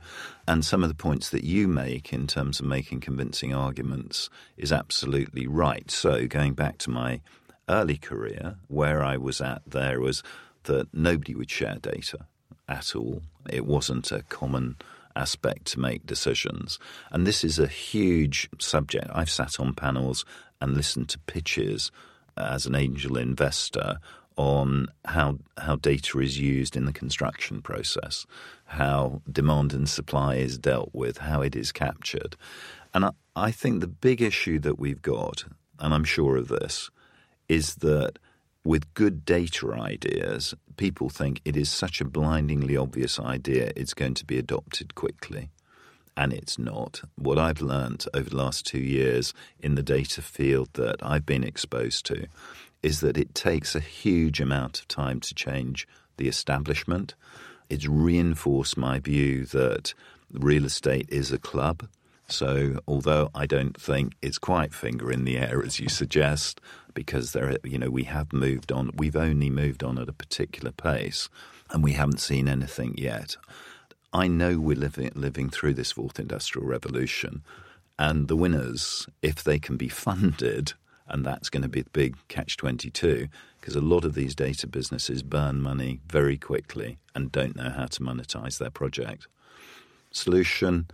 And 0.46 0.64
some 0.64 0.82
of 0.82 0.88
the 0.88 0.94
points 0.94 1.30
that 1.30 1.44
you 1.44 1.68
make 1.68 2.12
in 2.12 2.26
terms 2.26 2.60
of 2.60 2.66
making 2.66 3.00
convincing 3.00 3.54
arguments 3.54 4.30
is 4.56 4.72
absolutely 4.72 5.46
right. 5.46 5.90
So, 5.90 6.26
going 6.26 6.54
back 6.54 6.78
to 6.78 6.90
my 6.90 7.20
early 7.68 7.96
career, 7.96 8.56
where 8.68 9.02
I 9.02 9.16
was 9.16 9.40
at 9.40 9.62
there 9.66 10.00
was 10.00 10.22
that 10.64 10.88
nobody 10.92 11.34
would 11.34 11.50
share 11.50 11.76
data 11.80 12.26
at 12.68 12.94
all. 12.96 13.22
It 13.48 13.66
wasn't 13.66 14.10
a 14.12 14.22
common 14.22 14.76
aspect 15.16 15.66
to 15.66 15.80
make 15.80 16.06
decisions. 16.06 16.78
And 17.10 17.26
this 17.26 17.44
is 17.44 17.58
a 17.58 17.66
huge 17.66 18.48
subject. 18.58 19.08
I've 19.12 19.30
sat 19.30 19.60
on 19.60 19.74
panels 19.74 20.24
and 20.60 20.74
listened 20.74 21.08
to 21.10 21.18
pitches 21.20 21.90
as 22.36 22.66
an 22.66 22.74
angel 22.74 23.16
investor 23.16 23.98
on 24.36 24.88
how 25.04 25.38
how 25.58 25.76
data 25.76 26.18
is 26.18 26.38
used 26.38 26.76
in 26.76 26.84
the 26.84 26.92
construction 26.92 27.62
process, 27.62 28.26
how 28.66 29.22
demand 29.30 29.72
and 29.72 29.88
supply 29.88 30.36
is 30.36 30.58
dealt 30.58 30.90
with, 30.92 31.18
how 31.18 31.40
it 31.42 31.54
is 31.54 31.72
captured. 31.72 32.36
And 32.92 33.04
I, 33.04 33.10
I 33.36 33.50
think 33.50 33.80
the 33.80 33.86
big 33.86 34.20
issue 34.20 34.58
that 34.60 34.78
we've 34.78 35.02
got, 35.02 35.44
and 35.78 35.94
I'm 35.94 36.04
sure 36.04 36.36
of 36.36 36.48
this, 36.48 36.90
is 37.48 37.76
that 37.76 38.18
with 38.64 38.92
good 38.94 39.24
data 39.24 39.72
ideas, 39.72 40.54
people 40.76 41.10
think 41.10 41.40
it 41.44 41.56
is 41.56 41.70
such 41.70 42.00
a 42.00 42.04
blindingly 42.04 42.76
obvious 42.76 43.20
idea 43.20 43.72
it's 43.76 43.94
going 43.94 44.14
to 44.14 44.24
be 44.24 44.38
adopted 44.38 44.94
quickly. 44.94 45.50
And 46.16 46.32
it's 46.32 46.58
not. 46.58 47.02
What 47.16 47.38
I've 47.38 47.60
learnt 47.60 48.06
over 48.14 48.30
the 48.30 48.36
last 48.36 48.64
two 48.64 48.78
years 48.78 49.34
in 49.58 49.74
the 49.74 49.82
data 49.82 50.22
field 50.22 50.68
that 50.74 50.96
I've 51.02 51.26
been 51.26 51.42
exposed 51.42 52.06
to 52.06 52.28
is 52.84 53.00
that 53.00 53.16
it 53.16 53.34
takes 53.34 53.74
a 53.74 53.80
huge 53.80 54.40
amount 54.40 54.80
of 54.80 54.88
time 54.88 55.18
to 55.18 55.34
change 55.34 55.88
the 56.18 56.28
establishment. 56.28 57.14
It's 57.70 57.88
reinforced 57.88 58.76
my 58.76 59.00
view 59.00 59.46
that 59.46 59.94
real 60.30 60.66
estate 60.66 61.08
is 61.08 61.32
a 61.32 61.38
club. 61.38 61.88
So, 62.28 62.80
although 62.86 63.30
I 63.34 63.46
don't 63.46 63.78
think 63.80 64.14
it's 64.20 64.38
quite 64.38 64.74
finger 64.74 65.10
in 65.10 65.24
the 65.24 65.38
air 65.38 65.62
as 65.64 65.80
you 65.80 65.88
suggest, 65.88 66.60
because 66.92 67.32
there, 67.32 67.56
you 67.64 67.78
know, 67.78 67.90
we 67.90 68.04
have 68.04 68.32
moved 68.32 68.70
on. 68.70 68.90
We've 68.94 69.16
only 69.16 69.50
moved 69.50 69.82
on 69.82 69.98
at 69.98 70.08
a 70.08 70.12
particular 70.12 70.70
pace, 70.70 71.28
and 71.70 71.82
we 71.82 71.92
haven't 71.92 72.20
seen 72.20 72.48
anything 72.48 72.94
yet. 72.98 73.36
I 74.12 74.28
know 74.28 74.58
we're 74.58 74.76
living 74.76 75.10
living 75.14 75.50
through 75.50 75.74
this 75.74 75.92
fourth 75.92 76.18
industrial 76.18 76.66
revolution, 76.66 77.42
and 77.98 78.28
the 78.28 78.36
winners, 78.36 79.06
if 79.22 79.42
they 79.42 79.58
can 79.58 79.76
be 79.76 79.88
funded, 80.06 80.74
and 81.06 81.24
that's 81.24 81.50
going 81.50 81.62
to 81.62 81.68
be 81.68 81.82
the 81.82 81.90
big 81.90 82.16
catch 82.28 82.56
twenty 82.56 82.90
two, 82.90 83.28
because 83.60 83.76
a 83.76 83.80
lot 83.80 84.04
of 84.04 84.14
these 84.14 84.34
data 84.34 84.66
businesses 84.66 85.22
burn 85.22 85.60
money 85.60 86.00
very 86.08 86.38
quickly 86.38 86.98
and 87.14 87.32
don't 87.32 87.56
know 87.56 87.70
how 87.70 87.86
to 87.86 88.00
monetize 88.00 88.58
their 88.58 88.70
project. 88.70 89.26
Solution 90.10 90.86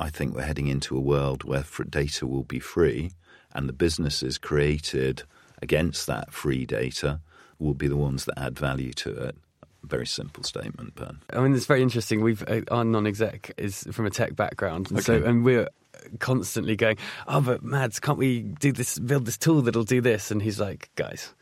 I 0.00 0.10
think 0.10 0.34
we're 0.34 0.42
heading 0.42 0.66
into 0.66 0.96
a 0.96 1.00
world 1.00 1.44
where 1.44 1.64
data 1.88 2.26
will 2.26 2.42
be 2.42 2.58
free, 2.58 3.12
and 3.52 3.68
the 3.68 3.72
businesses 3.72 4.36
created 4.36 5.22
against 5.60 6.08
that 6.08 6.32
free 6.32 6.66
data 6.66 7.20
will 7.60 7.74
be 7.74 7.86
the 7.86 7.96
ones 7.96 8.24
that 8.24 8.36
add 8.36 8.58
value 8.58 8.92
to 8.94 9.10
it. 9.10 9.36
Very 9.84 10.06
simple 10.06 10.42
statement, 10.42 10.96
Ben. 10.96 11.18
I 11.32 11.40
mean, 11.40 11.54
it's 11.54 11.66
very 11.66 11.82
interesting. 11.82 12.20
We've 12.20 12.42
uh, 12.48 12.62
our 12.70 12.84
non-exec 12.84 13.52
is 13.58 13.86
from 13.92 14.06
a 14.06 14.10
tech 14.10 14.34
background, 14.34 14.90
and 14.90 15.04
so 15.04 15.22
and 15.22 15.44
we're 15.44 15.68
constantly 16.18 16.76
going, 16.76 16.96
"Oh, 17.26 17.40
but 17.40 17.62
Mads, 17.62 18.00
can't 18.00 18.18
we 18.18 18.40
do 18.40 18.72
this? 18.72 18.98
Build 18.98 19.26
this 19.26 19.38
tool 19.38 19.62
that'll 19.62 19.84
do 19.84 20.00
this?" 20.00 20.30
And 20.30 20.42
he's 20.42 20.60
like, 20.60 20.90
"Guys, 20.96 21.34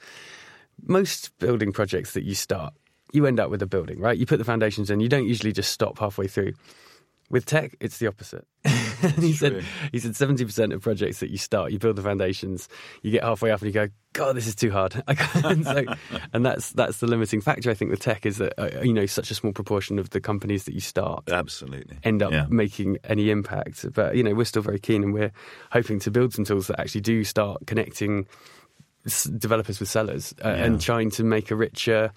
most 0.87 1.37
building 1.39 1.73
projects 1.73 2.13
that 2.13 2.25
you 2.25 2.35
start, 2.35 2.75
you 3.13 3.27
end 3.27 3.41
up 3.41 3.51
with 3.51 3.63
a 3.63 3.67
building, 3.67 4.01
right? 4.01 4.19
You 4.19 4.27
put 4.27 4.39
the 4.39 4.45
foundations 4.45 4.91
in. 4.91 5.01
You 5.01 5.09
don't 5.09 5.27
usually 5.27 5.53
just 5.53 5.73
stop 5.73 5.99
halfway 5.99 6.27
through. 6.27 6.53
With 7.29 7.47
tech, 7.47 7.77
it's 7.81 7.99
the 7.99 8.07
opposite." 8.07 8.47
and 9.03 9.13
he 9.23 9.33
said, 9.33 9.65
"He 9.93 9.99
said 9.99 10.17
seventy 10.17 10.45
percent 10.45 10.73
of 10.73 10.83
projects 10.83 11.21
that 11.21 11.31
you 11.31 11.39
start, 11.39 11.73
you 11.73 11.79
build 11.79 11.97
the 11.97 12.03
foundations, 12.03 12.69
you 13.03 13.11
get 13.11 13.23
halfway 13.25 13.51
up, 13.51 13.61
and 13.63 13.69
you 13.69 13.73
go." 13.73 13.89
God, 14.13 14.35
this 14.35 14.49
is 14.49 14.57
too 14.57 14.73
hard. 14.73 15.01
And, 15.45 15.65
so, 15.65 15.85
and 16.33 16.45
that's 16.45 16.73
that's 16.73 16.99
the 16.99 17.07
limiting 17.07 17.41
factor. 17.41 17.71
I 17.71 17.75
think 17.75 17.93
with 17.93 18.01
tech 18.01 18.27
is 18.27 18.39
that 18.39 18.55
uh, 18.59 18.81
you 18.83 18.93
know 18.93 19.07
such 19.07 19.31
a 19.31 19.35
small 19.37 19.53
proportion 19.53 19.99
of 20.01 20.11
the 20.11 20.21
companies 20.21 20.65
that 20.65 20.75
you 20.75 20.81
start 20.81 21.23
Absolutely. 21.31 21.97
end 22.03 22.21
up 22.23 22.33
Yeah. 22.33 22.47
making 22.49 22.99
any 23.05 23.31
impact. 23.31 23.87
But 23.95 24.17
you 24.17 24.25
know, 24.25 24.35
we're 24.35 24.45
still 24.47 24.63
very 24.63 24.81
keen, 24.81 25.05
and 25.05 25.15
we're 25.15 25.31
hoping 25.71 26.01
to 26.01 26.11
build 26.11 26.35
some 26.35 26.45
tools 26.45 26.67
that 26.67 26.81
actually 26.81 27.03
do 27.03 27.23
start 27.23 27.67
connecting 27.67 28.27
s- 29.07 29.25
developers 29.25 29.79
with 29.79 29.89
sellers 29.89 30.35
uh, 30.45 30.49
Yeah. 30.49 30.65
and 30.65 30.81
trying 30.81 31.11
to 31.13 31.23
make 31.25 31.51
a 31.53 31.57
richer 31.57 32.13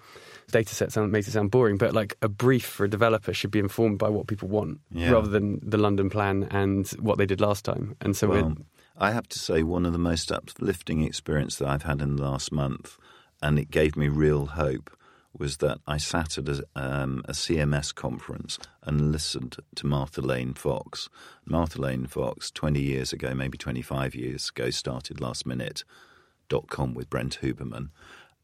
data 0.50 0.74
set 0.74 0.92
sound 0.92 1.10
makes 1.12 1.26
it 1.28 1.32
sound 1.32 1.50
boring 1.50 1.76
but 1.78 1.92
like 1.94 2.16
a 2.22 2.28
brief 2.28 2.64
for 2.64 2.84
a 2.84 2.90
developer 2.90 3.32
should 3.32 3.50
be 3.50 3.58
informed 3.58 3.98
by 3.98 4.08
what 4.08 4.26
people 4.26 4.48
want 4.48 4.78
Yeah. 4.90 5.10
rather 5.12 5.28
than 5.28 5.58
the 5.62 5.78
london 5.78 6.10
plan 6.10 6.44
and 6.50 6.86
what 7.00 7.18
they 7.18 7.26
did 7.26 7.40
last 7.40 7.64
time 7.64 7.96
and 8.00 8.16
so 8.16 8.28
Well, 8.28 8.56
I 8.96 9.10
have 9.10 9.28
to 9.30 9.38
say, 9.40 9.64
one 9.64 9.86
of 9.86 9.92
the 9.92 9.98
most 9.98 10.30
uplifting 10.30 11.02
experience 11.02 11.56
that 11.56 11.66
I've 11.66 11.82
had 11.82 12.00
in 12.00 12.14
the 12.14 12.22
last 12.22 12.52
month, 12.52 12.96
and 13.42 13.58
it 13.58 13.68
gave 13.72 13.96
me 13.96 14.06
real 14.06 14.46
hope, 14.46 14.88
was 15.36 15.56
that 15.56 15.78
I 15.84 15.96
sat 15.96 16.38
at 16.38 16.48
a, 16.48 16.62
um, 16.76 17.24
a 17.24 17.32
CMS 17.32 17.92
conference 17.92 18.56
and 18.84 19.10
listened 19.10 19.56
to 19.74 19.86
Martha 19.88 20.20
Lane 20.20 20.54
Fox. 20.54 21.08
Martha 21.44 21.80
Lane 21.80 22.06
Fox, 22.06 22.52
20 22.52 22.80
years 22.80 23.12
ago, 23.12 23.34
maybe 23.34 23.58
25 23.58 24.14
years 24.14 24.50
ago, 24.50 24.70
started 24.70 25.16
lastminute.com 25.16 26.94
with 26.94 27.10
Brent 27.10 27.38
Hoberman. 27.42 27.88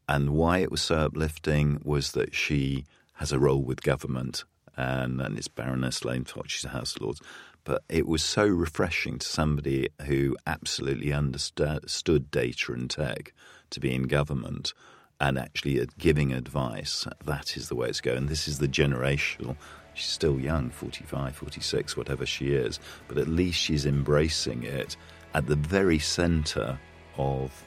And 0.07 0.31
why 0.31 0.59
it 0.59 0.71
was 0.71 0.81
so 0.81 0.95
uplifting 0.95 1.81
was 1.83 2.11
that 2.13 2.35
she 2.35 2.85
has 3.13 3.31
a 3.31 3.39
role 3.39 3.61
with 3.61 3.81
government, 3.81 4.43
and, 4.75 5.21
and 5.21 5.37
it's 5.37 5.47
Baroness 5.47 6.03
Lane 6.03 6.25
Fox, 6.25 6.53
she's 6.53 6.65
a 6.65 6.69
House 6.69 6.95
of 6.95 7.01
Lords. 7.01 7.21
But 7.63 7.83
it 7.87 8.07
was 8.07 8.23
so 8.23 8.47
refreshing 8.47 9.19
to 9.19 9.27
somebody 9.27 9.89
who 10.07 10.35
absolutely 10.47 11.13
understood 11.13 12.31
data 12.31 12.73
and 12.73 12.89
tech 12.89 13.33
to 13.69 13.79
be 13.79 13.93
in 13.93 14.03
government 14.03 14.73
and 15.19 15.37
actually 15.37 15.87
giving 15.99 16.33
advice. 16.33 17.05
That 17.23 17.55
is 17.55 17.69
the 17.69 17.75
way 17.75 17.87
it's 17.89 18.01
going. 18.01 18.25
This 18.25 18.47
is 18.47 18.57
the 18.57 18.67
generational. 18.67 19.55
She's 19.93 20.09
still 20.09 20.39
young, 20.39 20.71
45, 20.71 21.35
46, 21.35 21.95
whatever 21.95 22.25
she 22.25 22.53
is, 22.53 22.79
but 23.07 23.19
at 23.19 23.27
least 23.27 23.59
she's 23.59 23.85
embracing 23.85 24.63
it 24.63 24.97
at 25.35 25.45
the 25.45 25.55
very 25.55 25.99
centre 25.99 26.79
of 27.17 27.65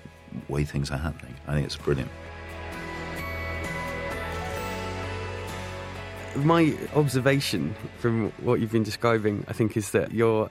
way 0.48 0.64
things 0.64 0.90
are 0.90 0.98
happening. 0.98 1.34
I 1.46 1.54
think 1.54 1.66
it's 1.66 1.76
brilliant. 1.76 2.10
My 6.36 6.76
observation 6.94 7.76
from 7.98 8.32
what 8.42 8.60
you've 8.60 8.72
been 8.72 8.82
describing, 8.82 9.44
I 9.46 9.52
think, 9.52 9.76
is 9.76 9.90
that 9.90 10.12
you're 10.12 10.50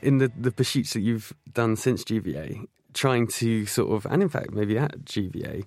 in 0.00 0.18
the, 0.18 0.32
the 0.38 0.50
pursuits 0.50 0.94
that 0.94 1.00
you've 1.00 1.34
done 1.52 1.76
since 1.76 2.04
GVA, 2.04 2.66
trying 2.94 3.26
to 3.28 3.66
sort 3.66 3.92
of, 3.92 4.10
and 4.10 4.22
in 4.22 4.28
fact, 4.28 4.52
maybe 4.52 4.78
at 4.78 5.04
GVA, 5.04 5.64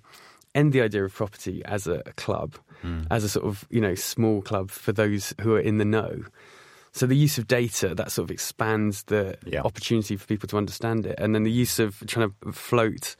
end 0.54 0.72
the 0.72 0.82
idea 0.82 1.04
of 1.04 1.14
property 1.14 1.64
as 1.64 1.86
a 1.86 2.02
club, 2.16 2.56
mm. 2.82 3.06
as 3.10 3.24
a 3.24 3.28
sort 3.28 3.46
of, 3.46 3.66
you 3.70 3.80
know, 3.80 3.94
small 3.94 4.42
club 4.42 4.70
for 4.70 4.92
those 4.92 5.34
who 5.40 5.54
are 5.54 5.60
in 5.60 5.78
the 5.78 5.84
know. 5.84 6.24
So 6.92 7.06
the 7.06 7.16
use 7.16 7.38
of 7.38 7.46
data 7.46 7.94
that 7.94 8.12
sort 8.12 8.24
of 8.24 8.30
expands 8.30 9.04
the 9.04 9.36
yeah. 9.46 9.62
opportunity 9.62 10.16
for 10.16 10.26
people 10.26 10.46
to 10.48 10.58
understand 10.58 11.06
it, 11.06 11.18
and 11.18 11.34
then 11.34 11.42
the 11.42 11.50
use 11.50 11.78
of 11.78 12.02
trying 12.06 12.32
to 12.42 12.52
float 12.52 13.16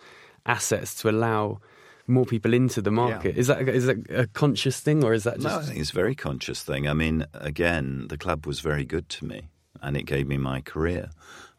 assets 0.47 0.95
to 1.03 1.09
allow 1.09 1.61
more 2.07 2.25
people 2.25 2.53
into 2.53 2.83
the 2.83 2.91
market. 2.91 3.35
Yeah. 3.35 3.41
Is 3.41 3.47
that 3.47 3.69
is 3.69 3.87
that 3.87 4.11
a 4.11 4.27
conscious 4.27 4.81
thing, 4.81 5.05
or 5.05 5.13
is 5.13 5.25
that 5.25 5.39
just? 5.39 5.47
No, 5.47 5.59
I 5.59 5.63
think 5.63 5.79
it's 5.79 5.91
a 5.91 5.95
very 5.95 6.15
conscious 6.15 6.63
thing. 6.63 6.89
I 6.89 6.93
mean, 6.93 7.27
again, 7.35 8.07
the 8.09 8.19
club 8.19 8.47
was 8.47 8.61
very 8.61 8.85
good 8.85 9.09
to 9.11 9.25
me, 9.25 9.49
and 9.81 9.97
it 9.97 10.05
gave 10.05 10.27
me 10.27 10.39
my 10.39 10.61
career. 10.61 11.11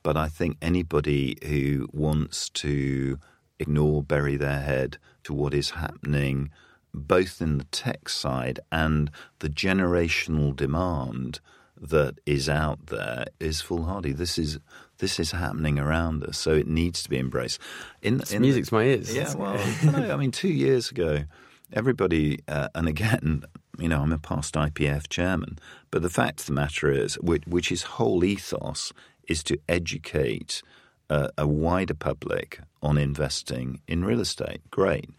But 0.03 0.17
I 0.17 0.27
think 0.27 0.57
anybody 0.61 1.37
who 1.43 1.87
wants 1.93 2.49
to 2.49 3.17
ignore, 3.59 4.03
bury 4.03 4.35
their 4.35 4.59
head 4.59 4.97
to 5.23 5.33
what 5.33 5.53
is 5.53 5.71
happening, 5.71 6.49
both 6.93 7.41
in 7.41 7.57
the 7.57 7.63
tech 7.65 8.09
side 8.09 8.59
and 8.71 9.09
the 9.39 9.49
generational 9.49 10.53
demand 10.53 11.39
that 11.79 12.19
is 12.25 12.49
out 12.49 12.87
there, 12.87 13.25
is 13.39 13.61
foolhardy. 13.61 14.11
This 14.11 14.37
is 14.37 14.59
this 15.03 15.19
is 15.19 15.31
happening 15.31 15.77
around 15.77 16.23
us, 16.23 16.37
so 16.37 16.51
it 16.51 16.65
needs 16.65 17.03
to 17.03 17.09
be 17.09 17.19
embraced. 17.19 17.59
In, 18.01 18.21
in 18.31 18.41
music's 18.41 18.69
the, 18.69 18.75
my 18.77 18.83
ears. 18.83 19.13
Yeah, 19.13 19.33
well, 19.37 19.59
no, 19.83 20.13
I 20.13 20.15
mean, 20.15 20.31
two 20.31 20.47
years 20.47 20.91
ago, 20.91 21.25
everybody, 21.73 22.39
uh, 22.47 22.69
and 22.73 22.87
again, 22.87 23.43
you 23.77 23.89
know, 23.89 24.01
I'm 24.01 24.13
a 24.13 24.17
past 24.17 24.53
IPF 24.53 25.09
chairman, 25.09 25.59
but 25.91 26.03
the 26.03 26.09
fact 26.09 26.39
of 26.39 26.45
the 26.45 26.53
matter 26.53 26.89
is, 26.89 27.15
which, 27.15 27.43
which 27.45 27.67
his 27.67 27.83
whole 27.83 28.23
ethos 28.23 28.93
is 29.27 29.43
to 29.43 29.59
educate 29.67 30.61
uh, 31.09 31.27
a 31.37 31.45
wider 31.45 31.93
public 31.93 32.61
on 32.81 32.97
investing 32.97 33.81
in 33.85 34.05
real 34.05 34.21
estate. 34.21 34.61
Great, 34.71 35.09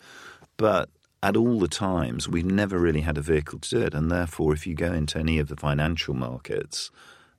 but 0.56 0.88
at 1.22 1.36
all 1.36 1.58
the 1.58 1.68
times, 1.68 2.26
we've 2.26 2.46
never 2.46 2.78
really 2.78 3.02
had 3.02 3.18
a 3.18 3.22
vehicle 3.22 3.58
to 3.58 3.68
do 3.68 3.82
it, 3.82 3.92
and 3.92 4.10
therefore, 4.10 4.54
if 4.54 4.66
you 4.66 4.74
go 4.74 4.94
into 4.94 5.18
any 5.18 5.38
of 5.38 5.48
the 5.48 5.56
financial 5.56 6.14
markets 6.14 6.90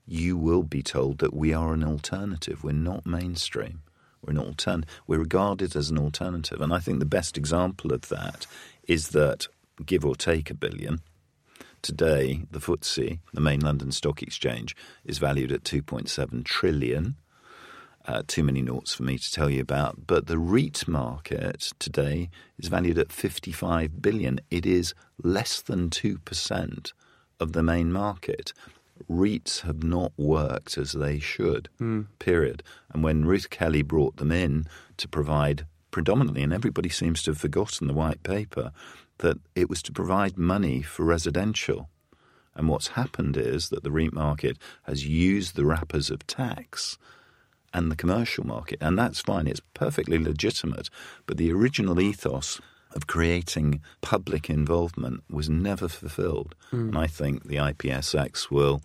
you 0.08 0.38
will 0.38 0.64
be 0.64 0.84
told 0.84 1.18
that 1.20 1.34
we 1.34 1.54
are 1.54 1.74
an 1.74 1.84
alternative. 1.84 2.64
We're 2.64 2.74
not 2.74 3.06
mainstream. 3.06 3.82
We're 4.22 4.32
an 4.32 4.38
altern- 4.54 4.86
We're 5.08 5.20
regarded 5.20 5.76
as 5.76 5.90
an 5.90 5.98
alternative. 5.98 6.62
And 6.62 6.74
I 6.74 6.80
think 6.80 7.00
the 7.00 7.06
best 7.06 7.38
example 7.38 7.94
of 7.94 8.10
that 8.10 8.48
is 8.88 9.10
that, 9.10 9.48
give 9.86 10.06
or 10.06 10.16
take 10.16 10.50
a 10.50 10.56
billion, 10.56 11.02
today 11.82 12.44
the 12.52 12.60
FTSE, 12.60 13.20
the 13.34 13.42
main 13.42 13.62
London 13.62 13.92
Stock 13.92 14.22
Exchange, 14.22 14.76
is 15.04 15.18
valued 15.18 15.52
at 15.52 15.64
2.7 15.64 16.44
trillion. 16.44 17.16
Uh, 18.08 18.22
too 18.28 18.44
many 18.44 18.62
noughts 18.62 18.94
for 18.94 19.02
me 19.02 19.18
to 19.18 19.32
tell 19.32 19.50
you 19.50 19.62
about. 19.62 20.06
But 20.06 20.28
the 20.28 20.38
REIT 20.38 20.88
market 20.88 21.74
today 21.80 22.30
is 22.60 22.68
valued 22.68 23.00
at 23.00 23.12
55 23.12 24.00
billion. 24.02 24.40
It 24.52 24.66
is 24.68 24.94
less 25.24 25.60
than 25.62 25.90
2% 25.90 26.92
of 27.40 27.54
the 27.54 27.64
main 27.64 27.92
market. 27.92 28.54
REITs 29.10 29.62
have 29.62 29.84
not 29.84 30.14
worked 30.18 30.78
as 30.78 30.94
they 30.94 31.20
should, 31.20 31.70
mm. 31.80 32.08
period. 32.20 32.64
And 32.92 33.04
when 33.04 33.26
Ruth 33.26 33.50
Kelly 33.50 33.82
brought 33.82 34.18
them 34.18 34.32
in 34.32 34.66
to 34.98 35.08
provide 35.08 35.66
predominantly, 35.92 36.44
and 36.44 36.54
everybody 36.54 36.90
seems 36.90 37.24
to 37.24 37.32
have 37.32 37.38
forgotten 37.38 37.88
the 37.88 37.94
white 37.94 38.24
paper, 38.24 38.72
that 39.20 39.38
it 39.56 39.70
was 39.70 39.82
to 39.84 39.92
provide 39.92 40.38
money 40.38 40.82
for 40.82 41.04
residential. 41.04 41.90
And 42.56 42.68
what's 42.70 42.90
happened 42.90 43.38
is 43.38 43.70
that 43.70 43.84
the 43.84 43.92
REIT 43.92 44.14
market 44.14 44.58
has 44.84 45.06
used 45.06 45.56
the 45.56 45.66
wrappers 45.66 46.10
of 46.10 46.26
tax 46.28 46.98
and 47.74 47.92
the 47.92 47.96
commercial 47.96 48.46
market, 48.46 48.80
and 48.82 48.98
that's 48.98 49.20
fine, 49.20 49.48
it's 49.48 49.62
perfectly 49.74 50.18
legitimate. 50.18 50.90
But 51.26 51.38
the 51.38 51.52
original 51.52 52.00
ethos 52.00 52.62
of 52.96 53.08
creating 53.08 53.82
public 54.02 54.50
involvement 54.50 55.24
was 55.30 55.50
never 55.50 55.88
fulfilled. 55.88 56.56
Mm. 56.72 56.90
And 56.90 56.98
I 56.98 57.08
think 57.08 57.44
the 57.44 57.58
IPSX 57.58 58.50
will 58.50 58.82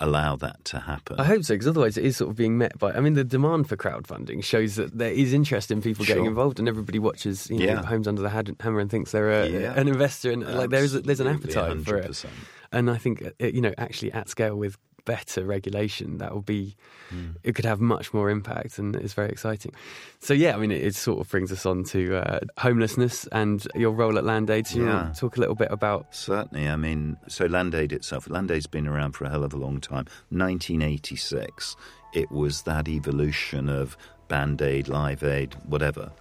allow 0.00 0.36
that 0.36 0.64
to 0.64 0.78
happen. 0.78 1.18
I 1.18 1.24
hope 1.24 1.44
so, 1.44 1.54
because 1.54 1.66
otherwise 1.66 1.96
it 1.96 2.04
is 2.04 2.16
sort 2.16 2.30
of 2.30 2.36
being 2.36 2.56
met 2.56 2.78
by. 2.78 2.92
I 2.92 3.00
mean, 3.00 3.14
the 3.14 3.24
demand 3.24 3.68
for 3.68 3.76
crowdfunding 3.76 4.44
shows 4.44 4.76
that 4.76 4.96
there 4.96 5.10
is 5.10 5.32
interest 5.32 5.70
in 5.70 5.82
people 5.82 6.04
sure. 6.04 6.14
getting 6.14 6.26
involved, 6.26 6.58
and 6.58 6.68
everybody 6.68 6.98
watches 6.98 7.50
you 7.50 7.58
know, 7.58 7.64
yeah. 7.64 7.82
Homes 7.82 8.06
Under 8.06 8.22
the 8.22 8.30
Hammer 8.30 8.80
and 8.80 8.90
thinks 8.90 9.12
they're 9.12 9.30
a, 9.30 9.48
yeah. 9.48 9.74
an 9.74 9.88
investor, 9.88 10.30
and 10.30 10.46
like 10.46 10.70
there 10.70 10.84
is 10.84 10.94
a, 10.94 11.00
there's 11.00 11.20
an 11.20 11.26
appetite 11.26 11.78
100%. 11.78 11.84
for 11.84 11.96
it. 11.96 12.24
And 12.70 12.90
I 12.90 12.96
think 12.96 13.22
uh, 13.22 13.46
you 13.46 13.60
know, 13.60 13.74
actually 13.78 14.12
at 14.12 14.28
scale 14.28 14.56
with 14.56 14.76
better 15.08 15.42
regulation, 15.44 16.18
that 16.18 16.34
will 16.34 16.42
be 16.42 16.76
mm. 17.10 17.34
it 17.42 17.54
could 17.54 17.64
have 17.64 17.80
much 17.80 18.12
more 18.12 18.28
impact, 18.28 18.78
and 18.78 18.94
it's 18.94 19.14
very 19.14 19.30
exciting. 19.30 19.72
So 20.20 20.34
yeah, 20.34 20.54
I 20.54 20.58
mean, 20.58 20.70
it, 20.70 20.82
it 20.82 20.94
sort 20.94 21.20
of 21.20 21.30
brings 21.30 21.50
us 21.50 21.64
on 21.64 21.84
to 21.84 22.16
uh, 22.16 22.40
homelessness 22.58 23.26
and 23.32 23.66
your 23.74 23.92
role 23.92 24.18
at 24.18 24.24
Landaid. 24.24 24.66
So 24.66 24.80
yeah. 24.80 25.12
talk 25.16 25.38
a 25.38 25.40
little 25.40 25.54
bit 25.54 25.70
about 25.70 26.14
certainly. 26.14 26.68
I 26.68 26.76
mean, 26.76 27.16
so 27.26 27.46
Land 27.46 27.72
Landaid 27.72 27.92
itself, 27.92 28.28
Land 28.28 28.50
Landaid's 28.50 28.66
been 28.66 28.86
around 28.86 29.12
for 29.12 29.24
a 29.24 29.30
hell 29.30 29.44
of 29.44 29.52
a 29.54 29.56
long 29.56 29.80
time. 29.80 30.06
1986, 30.30 31.76
it 32.12 32.30
was 32.30 32.62
that 32.62 32.88
evolution 32.88 33.68
of 33.68 33.96
Band 34.28 34.60
Aid, 34.60 34.88
Live 34.88 35.22
Aid, 35.22 35.54
whatever, 35.64 36.12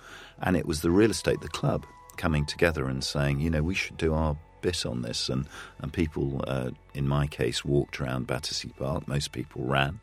and 0.42 0.56
it 0.56 0.66
was 0.66 0.82
the 0.82 0.92
real 0.92 1.12
estate, 1.12 1.42
the 1.42 1.50
club 1.50 1.86
coming 2.16 2.46
together 2.46 2.88
and 2.88 3.04
saying, 3.04 3.40
you 3.40 3.50
know, 3.50 3.62
we 3.62 3.76
should 3.76 3.98
do 3.98 4.14
our 4.14 4.38
bit 4.62 4.86
on 4.86 5.02
this, 5.02 5.30
and 5.30 5.48
and 5.80 5.92
people, 5.92 6.44
uh, 6.48 6.72
in 6.94 7.08
my 7.08 7.28
case, 7.28 7.64
walked 7.64 8.00
around 8.00 8.28
Battersea 8.28 8.74
Park. 8.78 9.08
Most 9.08 9.32
people 9.32 9.64
ran 9.64 10.00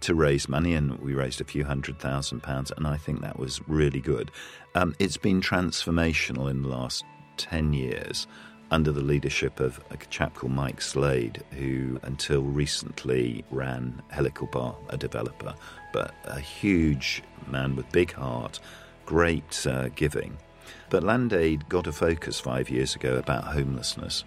to 0.00 0.14
raise 0.14 0.48
money, 0.48 0.74
and 0.74 0.98
we 0.98 1.14
raised 1.14 1.40
a 1.40 1.44
few 1.44 1.64
hundred 1.64 1.98
thousand 1.98 2.42
pounds, 2.42 2.72
and 2.76 2.86
I 2.86 2.96
think 2.96 3.20
that 3.20 3.38
was 3.38 3.60
really 3.68 4.00
good. 4.00 4.30
Um, 4.74 4.94
it's 4.98 5.16
been 5.16 5.40
transformational 5.40 6.50
in 6.50 6.62
the 6.62 6.68
last 6.68 7.04
ten 7.36 7.72
years 7.72 8.26
under 8.70 8.90
the 8.90 9.00
leadership 9.00 9.60
of 9.60 9.80
a 9.90 9.96
chap 10.08 10.34
called 10.34 10.52
Mike 10.52 10.80
Slade, 10.80 11.42
who 11.52 12.00
until 12.02 12.42
recently 12.42 13.44
ran 13.50 14.02
Helical 14.08 14.48
Bar, 14.48 14.76
a 14.88 14.96
developer, 14.96 15.54
but 15.92 16.14
a 16.24 16.40
huge 16.40 17.22
man 17.46 17.76
with 17.76 17.90
big 17.92 18.12
heart, 18.12 18.58
great 19.04 19.66
uh, 19.66 19.88
giving. 19.90 20.36
But 20.90 21.02
Land 21.02 21.32
Aid 21.32 21.68
got 21.68 21.86
a 21.86 21.92
focus 21.92 22.40
five 22.40 22.70
years 22.70 22.94
ago 22.94 23.16
about 23.16 23.44
homelessness. 23.44 24.24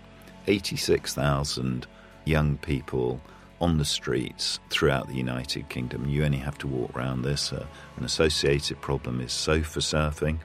86,000 0.47 1.88
young 2.25 2.58
people 2.58 3.21
on 3.62 3.78
the 3.78 3.86
streets 3.86 4.60
throughout 4.69 5.08
the 5.08 5.15
United 5.15 5.69
Kingdom. 5.69 6.08
You 6.08 6.23
only 6.23 6.38
have 6.38 6.58
to 6.60 6.67
walk 6.67 6.95
around 6.95 7.21
this. 7.21 7.52
Uh, 7.52 7.65
an 7.97 8.06
associated 8.06 8.80
problem 8.82 9.19
is 9.21 9.34
sofa 9.34 9.80
surfing. 9.80 10.39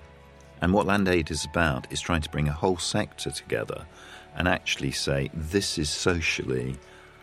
And 0.60 0.72
what 0.72 0.86
Land 0.86 1.08
Aid 1.08 1.30
is 1.30 1.44
about 1.44 1.92
is 1.92 2.00
trying 2.00 2.22
to 2.22 2.30
bring 2.30 2.48
a 2.48 2.52
whole 2.52 2.78
sector 2.78 3.30
together 3.30 3.86
and 4.34 4.48
actually 4.48 4.90
say 4.90 5.30
this 5.32 5.78
is 5.78 5.90
socially 5.90 6.76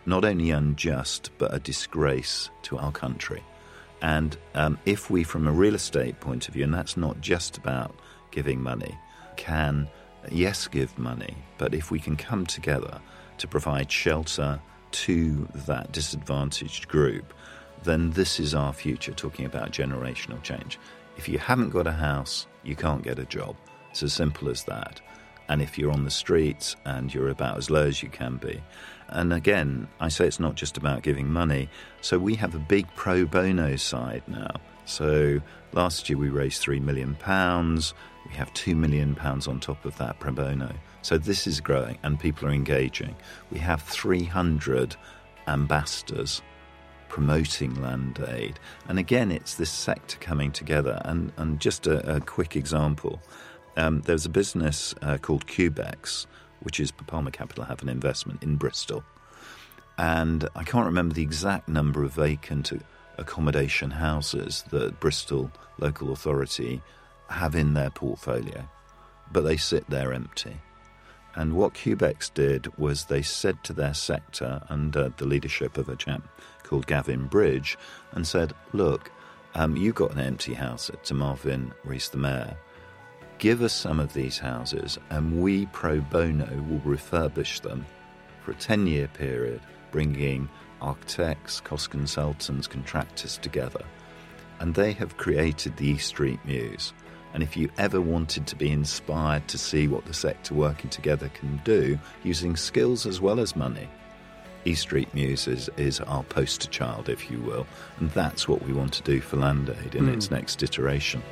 not 0.06 0.24
only 0.24 0.50
unjust 0.50 1.30
but 1.38 1.54
a 1.54 1.58
disgrace 1.58 2.50
to 2.62 2.78
our 2.78 2.92
country. 2.92 3.42
And 4.00 4.36
um, 4.54 4.78
if 4.84 5.10
we, 5.10 5.22
from 5.22 5.46
a 5.46 5.52
real 5.52 5.74
estate 5.74 6.18
point 6.20 6.48
of 6.48 6.54
view, 6.54 6.64
and 6.64 6.74
that's 6.74 6.96
not 6.96 7.20
just 7.20 7.56
about 7.56 7.94
giving 8.32 8.60
money 8.60 8.98
can, 9.36 9.88
yes, 10.30 10.66
give 10.66 10.98
money, 10.98 11.36
but 11.58 11.74
if 11.74 11.90
we 11.90 11.98
can 11.98 12.16
come 12.16 12.46
together 12.46 13.00
to 13.38 13.48
provide 13.48 13.90
shelter 13.90 14.60
to 14.92 15.48
that 15.66 15.92
disadvantaged 15.92 16.88
group, 16.88 17.32
then 17.82 18.10
this 18.10 18.38
is 18.38 18.54
our 18.54 18.72
future, 18.72 19.12
talking 19.12 19.46
about 19.46 19.72
generational 19.72 20.42
change. 20.42 20.78
If 21.16 21.28
you 21.28 21.38
haven't 21.38 21.70
got 21.70 21.86
a 21.86 21.92
house, 21.92 22.46
you 22.62 22.76
can't 22.76 23.02
get 23.02 23.18
a 23.18 23.24
job. 23.24 23.56
It's 23.90 24.02
as 24.02 24.12
simple 24.12 24.48
as 24.48 24.64
that. 24.64 25.00
And 25.48 25.60
if 25.60 25.76
you're 25.76 25.90
on 25.90 26.04
the 26.04 26.10
streets 26.10 26.76
and 26.84 27.12
you're 27.12 27.28
about 27.28 27.58
as 27.58 27.70
low 27.70 27.86
as 27.86 28.02
you 28.02 28.08
can 28.08 28.36
be, 28.36 28.62
and 29.08 29.32
again, 29.32 29.88
I 30.00 30.08
say 30.08 30.26
it's 30.26 30.40
not 30.40 30.54
just 30.54 30.78
about 30.78 31.02
giving 31.02 31.30
money. 31.30 31.68
So 32.00 32.18
we 32.18 32.34
have 32.36 32.54
a 32.54 32.58
big 32.58 32.86
pro 32.94 33.26
bono 33.26 33.76
side 33.76 34.22
now. 34.26 34.54
So 34.86 35.40
last 35.72 36.08
year 36.08 36.18
we 36.18 36.30
raised 36.30 36.64
£3 36.64 36.80
million. 36.80 37.16
We 38.28 38.34
have 38.34 38.52
£2 38.54 38.76
million 38.76 39.18
on 39.18 39.60
top 39.60 39.84
of 39.84 39.96
that 39.98 40.18
pro 40.18 40.32
bono. 40.32 40.72
So 41.02 41.18
this 41.18 41.46
is 41.46 41.60
growing 41.60 41.98
and 42.02 42.18
people 42.18 42.48
are 42.48 42.52
engaging. 42.52 43.16
We 43.50 43.58
have 43.58 43.82
300 43.82 44.96
ambassadors 45.46 46.42
promoting 47.08 47.80
land 47.82 48.24
aid. 48.28 48.58
And 48.88 48.98
again, 48.98 49.30
it's 49.30 49.56
this 49.56 49.70
sector 49.70 50.16
coming 50.18 50.50
together. 50.50 51.02
And, 51.04 51.32
and 51.36 51.60
just 51.60 51.86
a, 51.86 52.16
a 52.16 52.20
quick 52.20 52.56
example 52.56 53.20
um, 53.76 54.02
there's 54.02 54.26
a 54.26 54.30
business 54.30 54.94
uh, 55.02 55.18
called 55.18 55.46
Cubex, 55.46 56.26
which 56.60 56.78
is 56.78 56.90
Palmer 56.90 57.30
Capital 57.30 57.64
have 57.64 57.82
an 57.82 57.88
investment 57.88 58.42
in 58.42 58.56
Bristol. 58.56 59.02
And 59.98 60.48
I 60.54 60.64
can't 60.64 60.86
remember 60.86 61.14
the 61.14 61.22
exact 61.22 61.68
number 61.68 62.04
of 62.04 62.12
vacant 62.12 62.72
accommodation 63.18 63.90
houses 63.90 64.64
that 64.70 65.00
Bristol 65.00 65.50
local 65.78 66.12
authority 66.12 66.82
have 67.32 67.54
in 67.54 67.74
their 67.74 67.90
portfolio, 67.90 68.68
but 69.30 69.42
they 69.42 69.56
sit 69.56 69.88
there 69.88 70.12
empty. 70.12 70.56
And 71.34 71.54
what 71.54 71.74
Cubex 71.74 72.32
did 72.32 72.76
was 72.78 73.06
they 73.06 73.22
said 73.22 73.64
to 73.64 73.72
their 73.72 73.94
sector, 73.94 74.62
under 74.68 75.12
the 75.16 75.24
leadership 75.24 75.78
of 75.78 75.88
a 75.88 75.96
chap 75.96 76.22
called 76.62 76.86
Gavin 76.86 77.26
Bridge, 77.26 77.78
and 78.12 78.26
said, 78.26 78.52
Look, 78.72 79.10
um, 79.54 79.76
you've 79.76 79.94
got 79.94 80.12
an 80.12 80.20
empty 80.20 80.54
house 80.54 80.90
at 80.90 81.10
Marvin 81.12 81.72
Rees, 81.84 82.10
the 82.10 82.18
mayor 82.18 82.56
give 83.42 83.60
us 83.60 83.72
some 83.72 83.98
of 83.98 84.12
these 84.12 84.38
houses 84.38 85.00
and 85.10 85.42
we 85.42 85.66
pro 85.66 86.00
bono 86.00 86.46
will 86.68 86.78
refurbish 86.78 87.60
them 87.60 87.84
for 88.40 88.52
a 88.52 88.54
10 88.54 88.86
year 88.86 89.08
period, 89.08 89.60
bringing 89.90 90.48
architects, 90.80 91.60
cost 91.60 91.90
consultants, 91.90 92.68
contractors 92.68 93.38
together. 93.38 93.84
And 94.60 94.72
they 94.72 94.92
have 94.92 95.16
created 95.16 95.76
the 95.76 95.88
East 95.88 96.06
Street 96.06 96.38
Mews. 96.44 96.92
And 97.34 97.42
if 97.42 97.56
you 97.56 97.70
ever 97.78 98.00
wanted 98.00 98.46
to 98.48 98.56
be 98.56 98.70
inspired 98.70 99.48
to 99.48 99.58
see 99.58 99.88
what 99.88 100.04
the 100.04 100.14
sector 100.14 100.54
working 100.54 100.90
together 100.90 101.30
can 101.30 101.60
do 101.64 101.98
using 102.24 102.56
skills 102.56 103.06
as 103.06 103.20
well 103.20 103.40
as 103.40 103.56
money, 103.56 103.88
East 104.64 104.82
Street 104.82 105.12
Mews 105.14 105.48
is, 105.48 105.70
is 105.76 106.00
our 106.00 106.22
poster 106.24 106.68
child, 106.68 107.08
if 107.08 107.30
you 107.30 107.38
will. 107.40 107.66
And 107.98 108.10
that's 108.10 108.46
what 108.46 108.62
we 108.62 108.72
want 108.72 108.92
to 108.94 109.02
do 109.02 109.20
for 109.20 109.36
Land 109.36 109.74
Aid 109.84 109.94
in 109.94 110.06
mm. 110.06 110.14
its 110.14 110.30
next 110.30 110.62
iteration. 110.62 111.22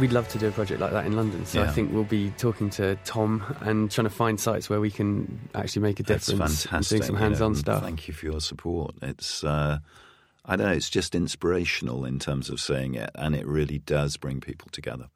We'd 0.00 0.12
love 0.12 0.28
to 0.28 0.38
do 0.38 0.48
a 0.48 0.50
project 0.50 0.80
like 0.80 0.92
that 0.92 1.06
in 1.06 1.14
London. 1.14 1.44
So 1.46 1.62
yeah. 1.62 1.68
I 1.68 1.72
think 1.72 1.92
we'll 1.92 2.04
be 2.04 2.30
talking 2.32 2.70
to 2.70 2.96
Tom 3.04 3.44
and 3.60 3.90
trying 3.90 4.06
to 4.06 4.14
find 4.14 4.40
sites 4.40 4.70
where 4.70 4.80
we 4.80 4.90
can 4.90 5.48
actually 5.54 5.82
make 5.82 6.00
a 6.00 6.02
difference. 6.02 6.64
That's 6.64 6.88
doing 6.88 7.02
some 7.02 7.16
hands-on 7.16 7.52
you 7.52 7.56
know, 7.56 7.60
stuff. 7.60 7.82
Thank 7.82 8.08
you 8.08 8.14
for 8.14 8.26
your 8.26 8.40
support. 8.40 8.94
It's. 9.02 9.44
Uh, 9.44 9.78
I 10.44 10.56
don't 10.56 10.66
know, 10.66 10.72
it's 10.72 10.90
just 10.90 11.14
inspirational 11.14 12.04
in 12.04 12.18
terms 12.18 12.48
of 12.48 12.60
saying 12.60 12.94
it, 12.94 13.10
and 13.14 13.36
it 13.36 13.46
really 13.46 13.78
does 13.78 14.16
bring 14.16 14.40
people 14.40 14.68
together. 14.72 15.08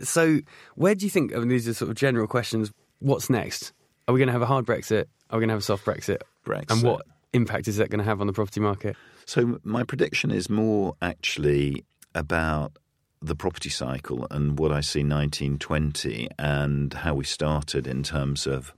So, 0.00 0.40
where 0.74 0.94
do 0.94 1.04
you 1.04 1.10
think, 1.10 1.34
I 1.34 1.38
mean, 1.38 1.48
these 1.48 1.68
are 1.68 1.74
sort 1.74 1.90
of 1.90 1.96
general 1.96 2.26
questions, 2.26 2.72
what's 2.98 3.28
next? 3.28 3.72
Are 4.08 4.14
we 4.14 4.18
going 4.18 4.28
to 4.28 4.32
have 4.32 4.42
a 4.42 4.46
hard 4.46 4.64
Brexit? 4.64 5.04
Are 5.30 5.38
we 5.38 5.42
going 5.42 5.48
to 5.48 5.52
have 5.52 5.60
a 5.60 5.64
soft 5.64 5.84
Brexit? 5.84 6.22
Brexit. 6.46 6.70
And 6.70 6.82
what 6.82 7.02
impact 7.32 7.68
is 7.68 7.76
that 7.76 7.90
going 7.90 7.98
to 7.98 8.04
have 8.04 8.20
on 8.20 8.26
the 8.26 8.32
property 8.32 8.60
market? 8.60 8.96
So, 9.26 9.60
my 9.64 9.84
prediction 9.84 10.30
is 10.30 10.48
more 10.48 10.94
actually 11.02 11.84
about 12.14 12.78
the 13.20 13.34
property 13.34 13.70
cycle 13.70 14.26
and 14.30 14.58
what 14.58 14.72
I 14.72 14.80
see 14.80 15.00
1920 15.00 16.28
and 16.38 16.92
how 16.94 17.14
we 17.14 17.24
started 17.24 17.86
in 17.86 18.02
terms 18.02 18.46
of 18.46 18.72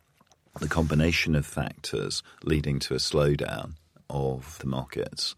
the 0.59 0.68
combination 0.68 1.35
of 1.35 1.46
factors 1.46 2.22
leading 2.42 2.79
to 2.81 2.94
a 2.94 2.98
slowdown 2.98 3.74
of 4.09 4.59
the 4.59 4.66
markets. 4.66 5.35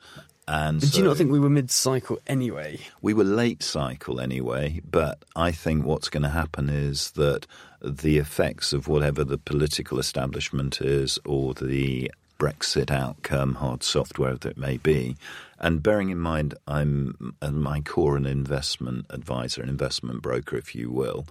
And 0.48 0.80
do 0.80 0.98
you 0.98 1.04
not 1.04 1.16
think 1.16 1.30
we 1.30 1.38
were 1.38 1.48
mid 1.48 1.70
cycle 1.70 2.18
anyway? 2.26 2.80
We 3.00 3.14
were 3.14 3.24
late 3.24 3.62
cycle 3.62 4.20
anyway, 4.20 4.80
but 4.88 5.24
I 5.36 5.52
think 5.52 5.84
what's 5.84 6.08
going 6.08 6.24
to 6.24 6.28
happen 6.28 6.68
is 6.68 7.12
that 7.12 7.46
the 7.80 8.18
effects 8.18 8.72
of 8.72 8.88
whatever 8.88 9.24
the 9.24 9.38
political 9.38 9.98
establishment 9.98 10.80
is 10.80 11.18
or 11.24 11.54
the 11.54 12.10
Brexit 12.40 12.90
outcome, 12.90 13.54
hard 13.54 13.84
software 13.84 14.34
that 14.34 14.50
it 14.50 14.58
may 14.58 14.76
be. 14.76 15.16
And 15.62 15.80
bearing 15.80 16.10
in 16.10 16.18
mind, 16.18 16.54
I'm 16.66 17.36
at 17.40 17.54
my 17.54 17.80
core 17.80 18.16
an 18.16 18.26
investment 18.26 19.06
advisor, 19.10 19.62
an 19.62 19.68
investment 19.68 20.20
broker, 20.20 20.56
if 20.56 20.74
you 20.74 20.90
will. 20.90 21.24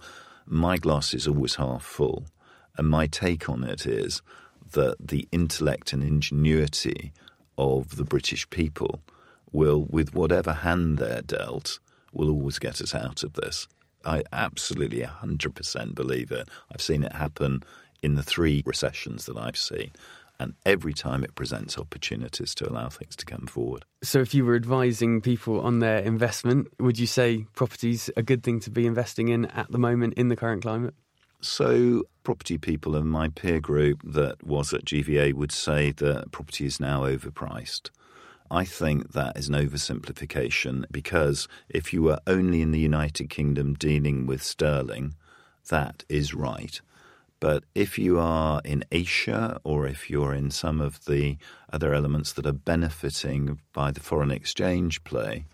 My 0.46 0.78
glass 0.78 1.12
is 1.12 1.28
always 1.28 1.56
half 1.56 1.82
full. 1.82 2.24
And 2.78 2.88
my 2.88 3.06
take 3.06 3.50
on 3.50 3.62
it 3.62 3.84
is 3.86 4.22
that 4.72 4.96
the 4.98 5.28
intellect 5.30 5.92
and 5.92 6.02
ingenuity 6.02 7.12
of 7.58 7.96
the 7.96 8.04
British 8.04 8.48
people 8.48 9.02
will, 9.52 9.84
with 9.90 10.14
whatever 10.14 10.54
hand 10.54 10.96
they're 10.96 11.20
dealt, 11.20 11.78
will 12.10 12.30
always 12.30 12.58
get 12.58 12.80
us 12.80 12.94
out 12.94 13.22
of 13.22 13.34
this. 13.34 13.68
I 14.02 14.22
absolutely 14.32 15.02
100% 15.02 15.94
believe 15.94 16.32
it. 16.32 16.48
I've 16.72 16.80
seen 16.80 17.04
it 17.04 17.12
happen 17.12 17.62
in 18.02 18.14
the 18.14 18.22
three 18.22 18.62
recessions 18.64 19.26
that 19.26 19.36
I've 19.36 19.58
seen 19.58 19.92
and 20.42 20.54
every 20.66 20.92
time 20.92 21.22
it 21.22 21.34
presents 21.34 21.78
opportunities 21.78 22.54
to 22.56 22.68
allow 22.68 22.88
things 22.88 23.14
to 23.16 23.24
come 23.24 23.46
forward. 23.46 23.84
So, 24.02 24.20
if 24.20 24.34
you 24.34 24.44
were 24.44 24.56
advising 24.56 25.20
people 25.20 25.60
on 25.60 25.78
their 25.78 25.98
investment, 25.98 26.68
would 26.80 26.98
you 26.98 27.06
say 27.06 27.46
property's 27.54 28.10
a 28.16 28.22
good 28.22 28.42
thing 28.42 28.60
to 28.60 28.70
be 28.70 28.86
investing 28.86 29.28
in 29.28 29.46
at 29.46 29.70
the 29.70 29.78
moment 29.78 30.14
in 30.14 30.28
the 30.28 30.36
current 30.36 30.62
climate? 30.62 30.94
So, 31.40 32.04
property 32.24 32.58
people 32.58 32.96
in 32.96 33.06
my 33.08 33.28
peer 33.28 33.60
group 33.60 34.00
that 34.04 34.44
was 34.44 34.72
at 34.72 34.84
GVA 34.84 35.34
would 35.34 35.52
say 35.52 35.92
that 35.92 36.32
property 36.32 36.66
is 36.66 36.78
now 36.78 37.02
overpriced. 37.02 37.90
I 38.50 38.64
think 38.64 39.12
that 39.12 39.36
is 39.36 39.48
an 39.48 39.54
oversimplification 39.54 40.84
because 40.90 41.48
if 41.68 41.92
you 41.92 42.02
were 42.02 42.18
only 42.26 42.60
in 42.60 42.70
the 42.70 42.78
United 42.78 43.30
Kingdom 43.30 43.74
dealing 43.74 44.26
with 44.26 44.42
sterling, 44.42 45.14
that 45.68 46.04
is 46.08 46.34
right. 46.34 46.80
But 47.42 47.64
if 47.74 47.98
you 47.98 48.20
are 48.20 48.60
in 48.64 48.84
Asia 48.92 49.60
or 49.64 49.88
if 49.88 50.08
you're 50.08 50.32
in 50.32 50.52
some 50.52 50.80
of 50.80 51.06
the 51.06 51.38
other 51.72 51.92
elements 51.92 52.32
that 52.34 52.46
are 52.46 52.52
benefiting 52.52 53.58
by 53.72 53.90
the 53.90 53.98
foreign 53.98 54.30
exchange 54.30 55.02
play, 55.02 55.46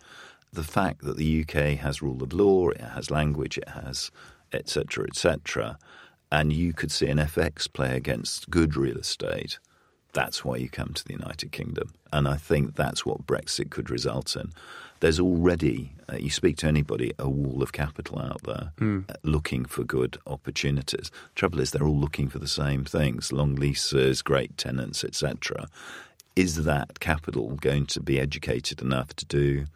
the 0.53 0.63
fact 0.63 1.01
that 1.05 1.17
the 1.17 1.41
UK 1.41 1.79
has 1.79 2.03
rule 2.03 2.23
of 2.23 2.35
law, 2.35 2.69
it 2.69 2.83
has 2.83 3.11
language, 3.11 3.57
it 3.57 3.71
has 3.71 4.11
etc., 4.53 5.07
etc., 5.07 5.79
and 6.31 6.53
you 6.53 6.75
could 6.75 6.93
see 6.93 7.07
an 7.07 7.17
FX 7.17 7.73
play 7.73 7.97
against 7.97 8.51
good 8.51 8.77
real 8.77 8.99
estate, 8.99 9.59
that's 10.13 10.45
why 10.45 10.57
you 10.57 10.69
come 10.69 10.93
to 10.93 11.05
the 11.05 11.15
United 11.15 11.53
Kingdom. 11.53 11.95
And 12.13 12.29
I 12.29 12.37
think 12.37 12.75
that's 12.75 13.07
what 13.07 13.27
Brexit 13.27 13.71
could 13.71 13.89
result 13.89 14.37
in 14.37 14.53
there's 15.01 15.21
already, 15.21 15.93
uh, 16.13 16.17
you 16.17 16.31
speak 16.31 16.57
to 16.59 16.67
anybody, 16.67 17.13
a 17.19 17.29
wall 17.29 17.63
of 17.63 17.73
capital 17.73 18.19
out 18.19 18.43
there 18.43 18.73
mm. 18.79 19.05
looking 19.23 19.65
for 19.65 19.85
good 19.85 20.19
opportunities. 20.27 21.11
Trouble 21.35 21.61
is, 21.61 21.71
they're 21.71 21.87
all 21.87 21.99
looking 21.99 22.29
for 22.29 22.39
the 22.39 22.49
same 22.49 22.85
things 22.85 23.33
long 23.33 23.55
leases, 23.55 24.23
great 24.23 24.57
tenants, 24.57 25.05
etc. 25.05 25.69
Is 26.37 26.65
that 26.65 27.01
capital 27.01 27.57
going 27.57 27.87
to 27.87 28.01
be 28.01 28.21
educated 28.21 28.81
enough 28.81 29.15
to 29.17 29.27
do 29.27 29.67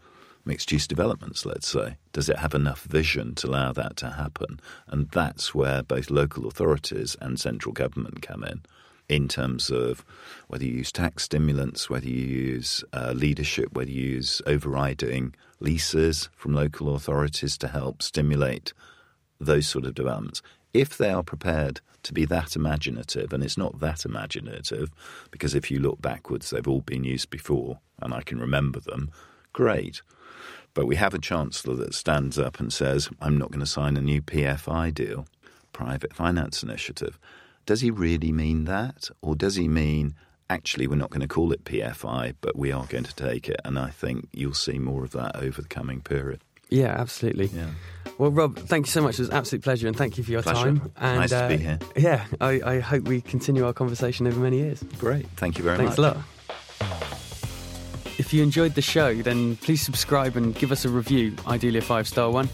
mixed 0.44 0.72
use 0.72 0.86
developments, 0.86 1.46
let's 1.46 1.68
say? 1.68 1.96
Does 2.12 2.28
it 2.28 2.38
have 2.38 2.54
enough 2.54 2.82
vision 2.82 3.34
to 3.36 3.46
allow 3.48 3.72
that 3.72 3.96
to 3.98 4.10
happen? 4.10 4.60
And 4.88 5.08
that's 5.10 5.54
where 5.54 5.82
both 5.82 6.10
local 6.10 6.46
authorities 6.46 7.16
and 7.20 7.38
central 7.38 7.72
government 7.72 8.22
come 8.22 8.42
in 8.44 8.62
in 9.12 9.28
terms 9.28 9.70
of 9.70 10.04
whether 10.48 10.64
you 10.64 10.72
use 10.72 10.90
tax 10.90 11.24
stimulants, 11.24 11.90
whether 11.90 12.08
you 12.08 12.24
use 12.24 12.82
uh, 12.94 13.12
leadership, 13.14 13.72
whether 13.72 13.90
you 13.90 14.02
use 14.02 14.40
overriding 14.46 15.34
leases 15.60 16.30
from 16.34 16.54
local 16.54 16.94
authorities 16.94 17.58
to 17.58 17.68
help 17.68 18.02
stimulate 18.02 18.72
those 19.38 19.66
sort 19.66 19.84
of 19.84 19.94
developments. 19.94 20.40
If 20.72 20.96
they 20.96 21.10
are 21.10 21.22
prepared 21.22 21.80
to 22.04 22.14
be 22.14 22.24
that 22.24 22.56
imaginative, 22.56 23.32
and 23.32 23.44
it's 23.44 23.58
not 23.58 23.80
that 23.80 24.04
imaginative, 24.06 24.90
because 25.30 25.54
if 25.54 25.70
you 25.70 25.78
look 25.78 26.00
backwards, 26.00 26.50
they've 26.50 26.66
all 26.66 26.80
been 26.80 27.04
used 27.04 27.28
before, 27.28 27.80
and 28.00 28.14
I 28.14 28.22
can 28.22 28.40
remember 28.40 28.80
them, 28.80 29.10
great. 29.52 30.00
But 30.74 30.86
we 30.86 30.96
have 30.96 31.12
a 31.12 31.18
chancellor 31.18 31.76
that 31.76 31.94
stands 31.94 32.38
up 32.38 32.58
and 32.58 32.72
says, 32.72 33.10
I'm 33.20 33.36
not 33.36 33.50
going 33.50 33.60
to 33.60 33.66
sign 33.66 33.98
a 33.98 34.00
new 34.00 34.22
PFI 34.22 34.94
deal, 34.94 35.26
private 35.74 36.14
finance 36.14 36.62
initiative. 36.62 37.18
Does 37.66 37.80
he 37.80 37.90
really 37.90 38.32
mean 38.32 38.64
that? 38.64 39.10
Or 39.20 39.34
does 39.34 39.56
he 39.56 39.68
mean 39.68 40.14
actually, 40.50 40.86
we're 40.86 40.96
not 40.96 41.10
going 41.10 41.22
to 41.22 41.28
call 41.28 41.50
it 41.52 41.64
PFI, 41.64 42.34
but 42.40 42.56
we 42.56 42.70
are 42.72 42.84
going 42.86 43.04
to 43.04 43.14
take 43.14 43.48
it. 43.48 43.60
And 43.64 43.78
I 43.78 43.88
think 43.88 44.28
you'll 44.32 44.54
see 44.54 44.78
more 44.78 45.02
of 45.04 45.12
that 45.12 45.36
over 45.36 45.62
the 45.62 45.68
coming 45.68 46.02
period. 46.02 46.42
Yeah, 46.68 46.94
absolutely. 46.98 47.46
Yeah. 47.46 47.68
Well, 48.18 48.30
Rob, 48.30 48.58
thank 48.58 48.86
you 48.86 48.90
so 48.90 49.02
much. 49.02 49.14
It 49.14 49.22
was 49.22 49.28
an 49.28 49.34
absolute 49.34 49.62
pleasure, 49.62 49.88
and 49.88 49.96
thank 49.96 50.16
you 50.16 50.24
for 50.24 50.30
your 50.30 50.42
Pleasure. 50.42 50.78
time. 50.78 50.92
And, 50.96 51.20
Nice 51.20 51.30
to 51.30 51.44
uh, 51.44 51.48
be 51.48 51.56
here. 51.56 51.78
Yeah, 51.96 52.26
I, 52.40 52.60
I 52.64 52.80
hope 52.80 53.04
we 53.04 53.20
continue 53.20 53.66
our 53.66 53.72
conversation 53.72 54.26
over 54.26 54.38
many 54.40 54.58
years. 54.58 54.82
Great. 54.98 55.26
Thank 55.36 55.58
you 55.58 55.64
very 55.64 55.76
Thanks 55.76 55.98
much. 55.98 56.14
Thanks 56.14 56.80
a 56.80 56.84
lot. 56.84 58.18
If 58.18 58.32
you 58.32 58.42
enjoyed 58.42 58.74
the 58.74 58.82
show, 58.82 59.14
then 59.14 59.56
please 59.56 59.82
subscribe 59.82 60.36
and 60.36 60.54
give 60.54 60.70
us 60.72 60.84
a 60.84 60.88
review, 60.88 61.34
ideally 61.46 61.78
a 61.78 61.82
five 61.82 62.06
star 62.06 62.30
one. 62.30 62.48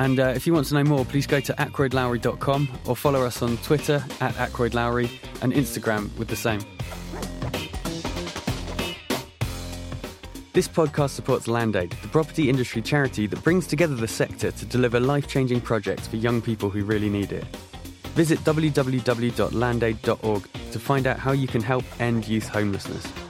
And 0.00 0.18
uh, 0.18 0.28
if 0.28 0.46
you 0.46 0.54
want 0.54 0.66
to 0.68 0.74
know 0.74 0.82
more, 0.82 1.04
please 1.04 1.26
go 1.26 1.40
to 1.40 1.52
ackroydlowry.com 1.52 2.68
or 2.86 2.96
follow 2.96 3.22
us 3.22 3.42
on 3.42 3.58
Twitter 3.58 4.02
at 4.22 4.32
ackroydlowry 4.36 5.10
and 5.42 5.52
Instagram 5.52 6.16
with 6.16 6.28
the 6.28 6.36
same. 6.36 6.60
This 10.54 10.66
podcast 10.66 11.10
supports 11.10 11.48
Landaid, 11.48 11.90
the 12.00 12.08
property 12.08 12.48
industry 12.48 12.80
charity 12.80 13.26
that 13.26 13.44
brings 13.44 13.66
together 13.66 13.94
the 13.94 14.08
sector 14.08 14.50
to 14.50 14.64
deliver 14.64 14.98
life 14.98 15.28
changing 15.28 15.60
projects 15.60 16.06
for 16.06 16.16
young 16.16 16.40
people 16.40 16.70
who 16.70 16.82
really 16.82 17.10
need 17.10 17.32
it. 17.32 17.44
Visit 18.14 18.38
www.landaid.org 18.38 20.48
to 20.72 20.78
find 20.78 21.06
out 21.06 21.18
how 21.18 21.32
you 21.32 21.46
can 21.46 21.60
help 21.60 21.84
end 22.00 22.26
youth 22.26 22.48
homelessness. 22.48 23.29